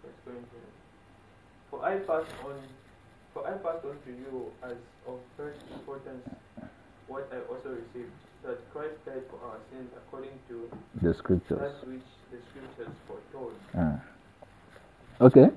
[0.01, 0.73] First Corinthians.
[1.69, 2.55] For I passed on,
[3.33, 4.75] for I passed on to you as
[5.07, 6.27] of first importance
[7.07, 8.11] what I also received,
[8.43, 10.69] that Christ died for our sins according to
[11.01, 11.59] The scriptures.
[11.59, 12.01] that which
[12.31, 13.53] the scriptures foretold.
[13.77, 14.01] Ah.
[15.21, 15.49] Okay.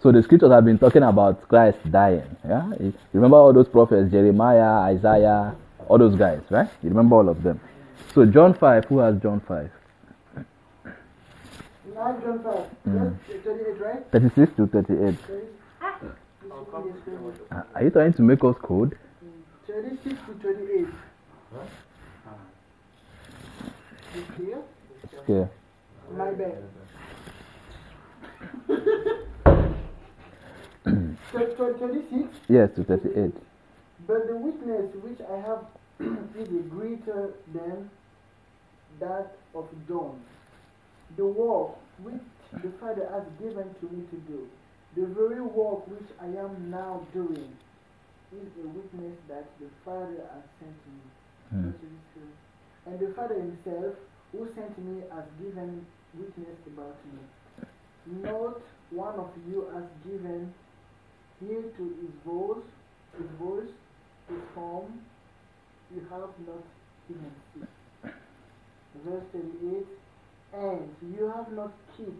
[0.00, 2.36] So the scriptures have been talking about Christ dying.
[2.46, 2.70] Yeah.
[2.78, 5.56] You remember all those prophets, Jeremiah, Isaiah,
[5.88, 6.68] all those guys, right?
[6.82, 7.60] You remember all of them.
[8.14, 9.70] So John 5, who has John 5?
[11.94, 12.66] Nine John 5.
[12.88, 13.16] Mm.
[13.44, 14.10] 38, right?
[14.12, 15.18] 36 to 38.
[15.18, 15.46] Thirty-
[16.50, 18.96] I'll come to the word of Ah, Are you trying to make us code?
[19.66, 20.86] 36 to 38.
[24.14, 24.58] You clear?
[25.26, 25.46] Yeah.
[26.16, 26.62] My bad.
[31.32, 32.28] So, so 36.
[32.48, 33.34] Yes, to 38.
[34.06, 35.66] But the witness which I have
[36.38, 37.90] is greater than
[39.00, 40.20] that of John.
[41.16, 42.22] The work which
[42.62, 44.48] the Father has given to me to do,
[44.96, 47.52] the very work which I am now doing,
[48.32, 51.00] is a witness that the Father has sent me.
[51.50, 51.70] Hmm.
[51.70, 51.80] 22.
[52.86, 53.94] And the Father himself,
[54.32, 55.84] who sent me, has given
[56.14, 57.20] witness about me.
[58.22, 60.52] Not one of you has given
[61.46, 62.64] ear to his voice,
[63.16, 63.70] his voice,
[64.28, 65.00] his form,
[65.94, 66.64] you have not
[67.10, 67.68] even seen.
[69.04, 69.86] Verse 38,
[70.54, 72.10] and you have not kept,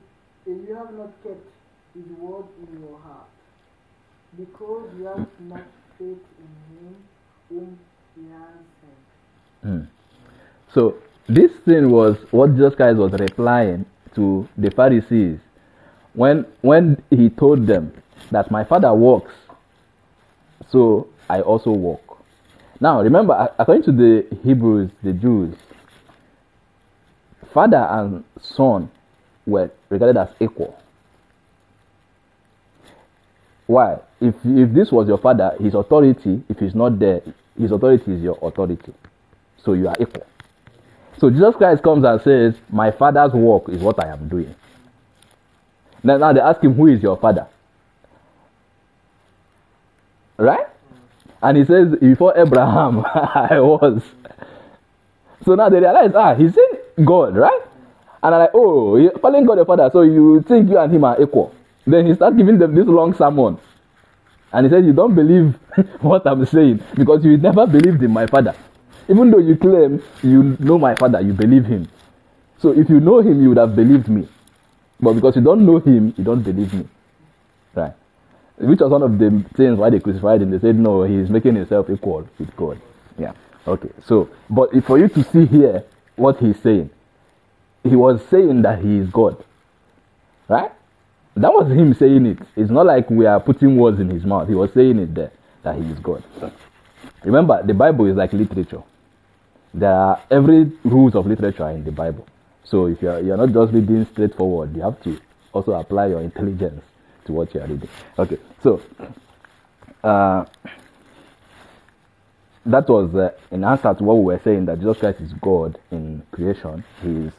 [0.46, 1.46] you have not kept
[1.94, 3.28] his word in your heart,
[4.36, 5.64] because you have not
[5.98, 6.96] faith in him
[7.48, 7.78] whom
[8.14, 9.62] he has sent.
[9.62, 9.84] Hmm.
[10.72, 15.38] So this thing was what Jesus Christ was replying to the Pharisees
[16.18, 17.92] when when he told them
[18.32, 19.32] that my father works,
[20.68, 22.00] so I also work.
[22.80, 25.54] Now remember, according to the Hebrews, the Jews,
[27.54, 28.90] father and son
[29.46, 30.76] were regarded as equal.
[33.68, 33.98] Why?
[34.20, 37.22] If if this was your father, his authority, if he's not there,
[37.56, 38.92] his authority is your authority.
[39.64, 40.26] So you are equal.
[41.18, 44.52] So Jesus Christ comes and says, My father's work is what I am doing.
[46.02, 47.46] Now, now they ask him, Who is your father?
[50.36, 50.66] Right?
[51.42, 54.02] And he says, Before Abraham, I was.
[55.44, 57.62] So now they realize, ah, he's saying God, right?
[58.22, 61.04] And I'm like, oh, you're calling God the Father, so you think you and him
[61.04, 61.54] are equal.
[61.86, 63.58] Then he starts giving them this long sermon.
[64.52, 65.54] And he says, You don't believe
[66.00, 68.54] what I'm saying because you never believed in my father.
[69.08, 71.88] Even though you claim you know my father, you believe him.
[72.58, 74.28] So if you know him, you would have believed me.
[75.00, 76.88] But because you don't know him, you don't believe me.
[77.74, 77.92] Right.
[78.56, 80.50] Which was one of the things why they crucified him.
[80.50, 82.80] They said, No, he's making himself equal with God.
[83.18, 83.32] Yeah.
[83.66, 83.90] Okay.
[84.04, 85.84] So, but for you to see here
[86.16, 86.90] what he's saying,
[87.84, 89.44] he was saying that he is God.
[90.48, 90.72] Right?
[91.36, 92.38] That was him saying it.
[92.56, 94.48] It's not like we are putting words in his mouth.
[94.48, 95.30] He was saying it there
[95.62, 96.24] that he is God.
[97.22, 98.82] Remember, the Bible is like literature.
[99.72, 102.26] There are every rules of literature in the Bible.
[102.70, 105.18] So if you're you're not just reading straightforward, you have to
[105.52, 106.82] also apply your intelligence
[107.24, 107.88] to what you are reading.
[108.18, 108.82] Okay, so
[110.04, 110.44] uh,
[112.66, 115.78] that was uh, in answer to what we were saying that Jesus Christ is God
[115.90, 117.32] in creation, He is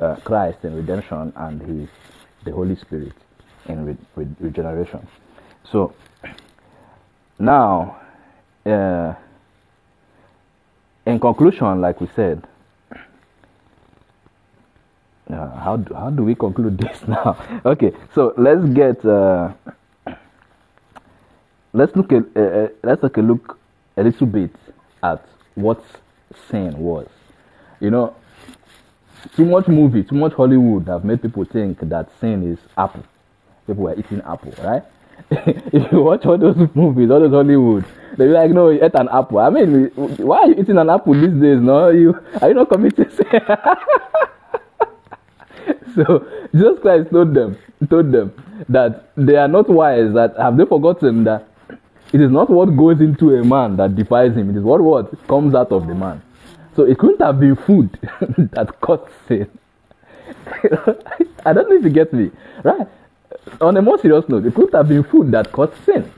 [0.00, 1.90] uh, Christ in redemption, and He is
[2.44, 3.12] the Holy Spirit
[3.66, 5.06] in re- re- regeneration.
[5.70, 5.94] So
[7.38, 8.00] now,
[8.66, 9.14] uh,
[11.06, 12.46] in conclusion, like we said,
[15.30, 17.36] uh, how do, how do we conclude this now?
[17.64, 19.52] okay, so let's get uh,
[21.72, 23.58] let's look at uh, let's take a look
[23.96, 24.54] a little bit
[25.02, 25.82] at what
[26.50, 27.08] sin was.
[27.80, 28.14] You know,
[29.36, 33.04] too much movie, too much Hollywood have made people think that sin is apple.
[33.66, 34.82] People were eating apple, right?
[35.30, 37.84] if you watch all those movies, all those Hollywood,
[38.16, 39.38] they be like, no, you ate an apple.
[39.38, 41.60] I mean, why are you eating an apple these days?
[41.60, 43.26] No, you are you not committing sin?
[45.96, 48.32] so Jesus Christ told them, told them
[48.68, 50.12] that they are not wise.
[50.14, 51.48] That have they forgotten that
[52.12, 54.50] it is not what goes into a man that defies him.
[54.50, 56.22] It is what what comes out of the man.
[56.76, 57.98] So it couldn't have been food
[58.52, 59.50] that caused sin.
[61.44, 62.30] I don't know if you get me,
[62.62, 62.86] right?
[63.60, 66.10] On a more serious note, it couldn't have been food that caused sin.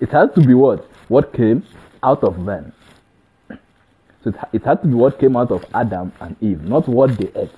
[0.00, 0.88] It has to be what?
[1.08, 1.64] What came
[2.02, 2.72] out of man.
[4.22, 7.16] So it, it had to be what came out of Adam and Eve, not what
[7.18, 7.50] they ate.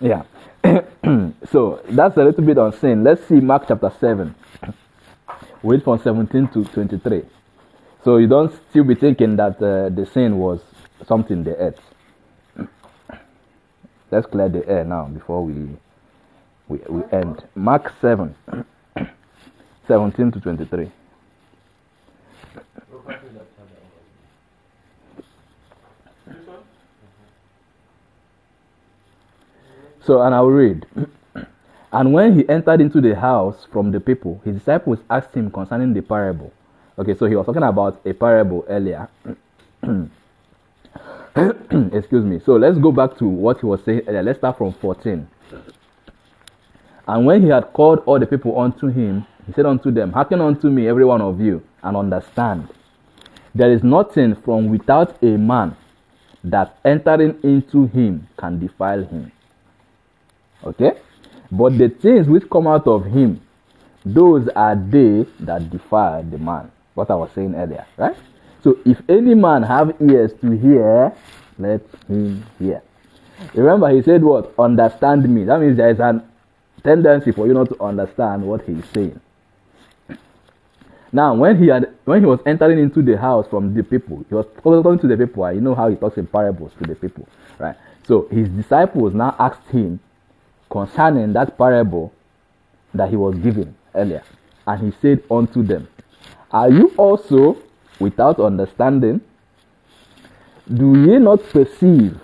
[0.00, 0.22] Yeah.
[1.50, 3.04] so that's a little bit on sin.
[3.04, 4.34] Let's see Mark chapter 7.
[5.62, 7.22] Read from 17 to 23.
[8.04, 10.60] So you don't still be thinking that uh, the sin was
[11.06, 11.78] something they ate.
[14.10, 15.76] Let's clear the air now before we
[16.68, 17.44] we, we end.
[17.54, 18.34] Mark 7,
[19.86, 20.90] 17 to 23.
[22.90, 23.74] Go back to that chapter.
[26.26, 26.58] This one?
[30.06, 30.86] So, and I will read.
[31.92, 35.92] and when he entered into the house from the people, his disciples asked him concerning
[35.94, 36.52] the parable.
[36.96, 39.08] Okay, so he was talking about a parable earlier.
[41.92, 42.38] Excuse me.
[42.38, 44.22] So let's go back to what he was saying earlier.
[44.22, 45.26] Let's start from 14.
[47.08, 50.40] And when he had called all the people unto him, he said unto them, Hearken
[50.40, 52.68] unto me, every one of you, and understand.
[53.56, 55.76] There is nothing from without a man
[56.44, 59.32] that entering into him can defile him.
[60.64, 60.92] Okay?
[61.50, 63.40] But the things which come out of him,
[64.04, 66.70] those are they that defile the man.
[66.94, 68.16] What I was saying earlier, right?
[68.62, 71.12] So if any man have ears to hear,
[71.58, 72.82] let him hear.
[73.54, 74.54] Remember, he said what?
[74.58, 75.44] Understand me.
[75.44, 76.22] That means there is an
[76.82, 79.20] tendency for you not to understand what he is saying.
[81.12, 84.34] Now, when he had when he was entering into the house from the people, he
[84.34, 85.52] was talking to the people.
[85.52, 87.28] You know how he talks in parables to the people,
[87.58, 87.76] right?
[88.06, 89.98] So his disciples now asked him
[90.76, 92.12] concerning that parable
[92.92, 94.22] that he was giving earlier,
[94.66, 95.88] and he said unto them,
[96.50, 97.56] Are you also
[97.98, 99.22] without understanding?
[100.70, 102.20] Do ye not perceive?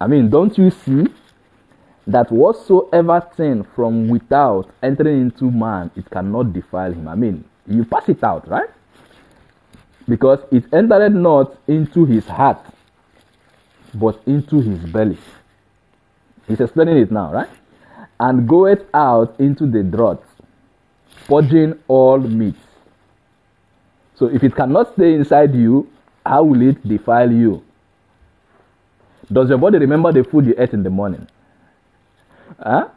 [0.00, 1.04] I mean, don't you see
[2.06, 7.08] that whatsoever thing from without entering into man, it cannot defile him?
[7.08, 8.70] I mean, you pass it out, right?
[10.08, 12.64] Because it entered not into his heart,
[13.92, 15.18] but into his belly.
[16.48, 17.50] He's explaining it now, right?
[18.22, 20.22] And goeth out into the draught,
[21.26, 22.54] purging all meat.
[24.14, 25.90] So if it cannot stay inside you,
[26.24, 27.64] how will it defile you?
[29.32, 31.26] Does your body remember the food you ate in the morning?
[32.62, 32.90] Huh?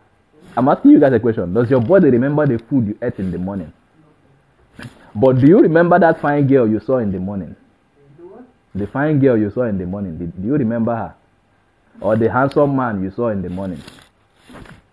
[0.55, 1.51] I'm asking you guys a question.
[1.55, 3.73] Does your body remember the food you ate in the morning?
[5.15, 7.55] But do you remember that fine girl you saw in the morning?
[8.76, 11.15] The fine girl you saw in the morning, do you remember her?
[11.99, 13.82] Or the handsome man you saw in the morning?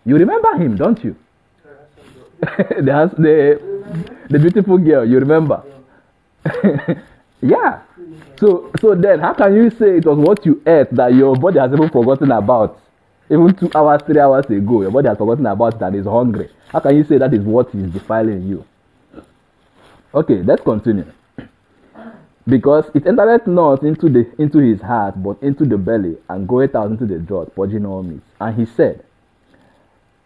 [0.05, 1.15] You remember him, don't you?
[2.41, 5.63] the, the, the beautiful girl, you remember?
[7.41, 7.81] yeah.
[8.39, 11.59] So, so then, how can you say it was what you ate that your body
[11.59, 12.81] has even forgotten about?
[13.29, 16.49] Even two hours, three hours ago, your body has forgotten about that is hungry.
[16.67, 18.65] How can you say that is what is defiling you?
[20.13, 21.05] Okay, let's continue.
[22.45, 26.75] Because it entereth not into the into his heart, but into the belly, and goeth
[26.75, 28.21] out into the draught, purging all meat.
[28.41, 29.05] And he said,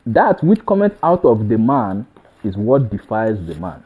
[0.07, 2.07] That which cometh out of the man
[2.41, 3.83] is what defiles the man.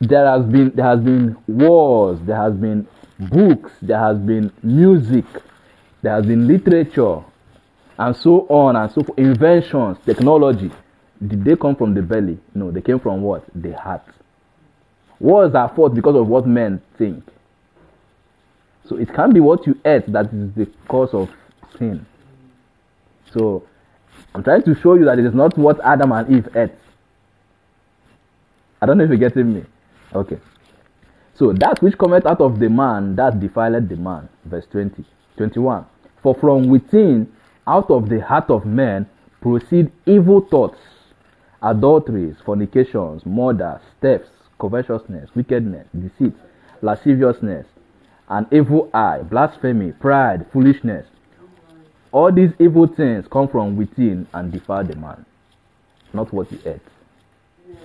[0.00, 5.26] There has been there has been wars, there has been books, there has been music,
[6.00, 7.22] there has been literature,
[7.98, 9.18] and so on and so forth.
[9.18, 10.70] Inventions, technology.
[11.26, 12.38] Did they come from the belly?
[12.54, 13.44] No, they came from what?
[13.54, 14.06] The heart.
[15.20, 17.22] Wars are fought because of what men think.
[18.88, 21.30] So it can't be what you ate that is the cause of
[21.78, 22.06] sin.
[23.36, 23.64] So
[24.34, 26.70] I'm trying to show you that it is not what Adam and Eve ate.
[28.80, 29.64] I don't know if you're getting me.
[30.14, 30.38] Okay.
[31.34, 34.28] So that which cometh out of the man, that defileth the man.
[34.44, 35.04] Verse 20.
[35.36, 35.84] 21.
[36.22, 37.30] For from within,
[37.66, 39.06] out of the heart of man,
[39.42, 40.78] proceed evil thoughts,
[41.62, 46.32] adulteries, fornications, murders, thefts, covetousness, wickedness, deceit,
[46.80, 47.66] lasciviousness,
[48.28, 51.06] an evil eye, blasphemy, pride, foolishness.
[52.16, 55.26] All these evil things come from within and defile the man,
[56.14, 56.80] not what he ate.
[57.68, 57.76] Yeah,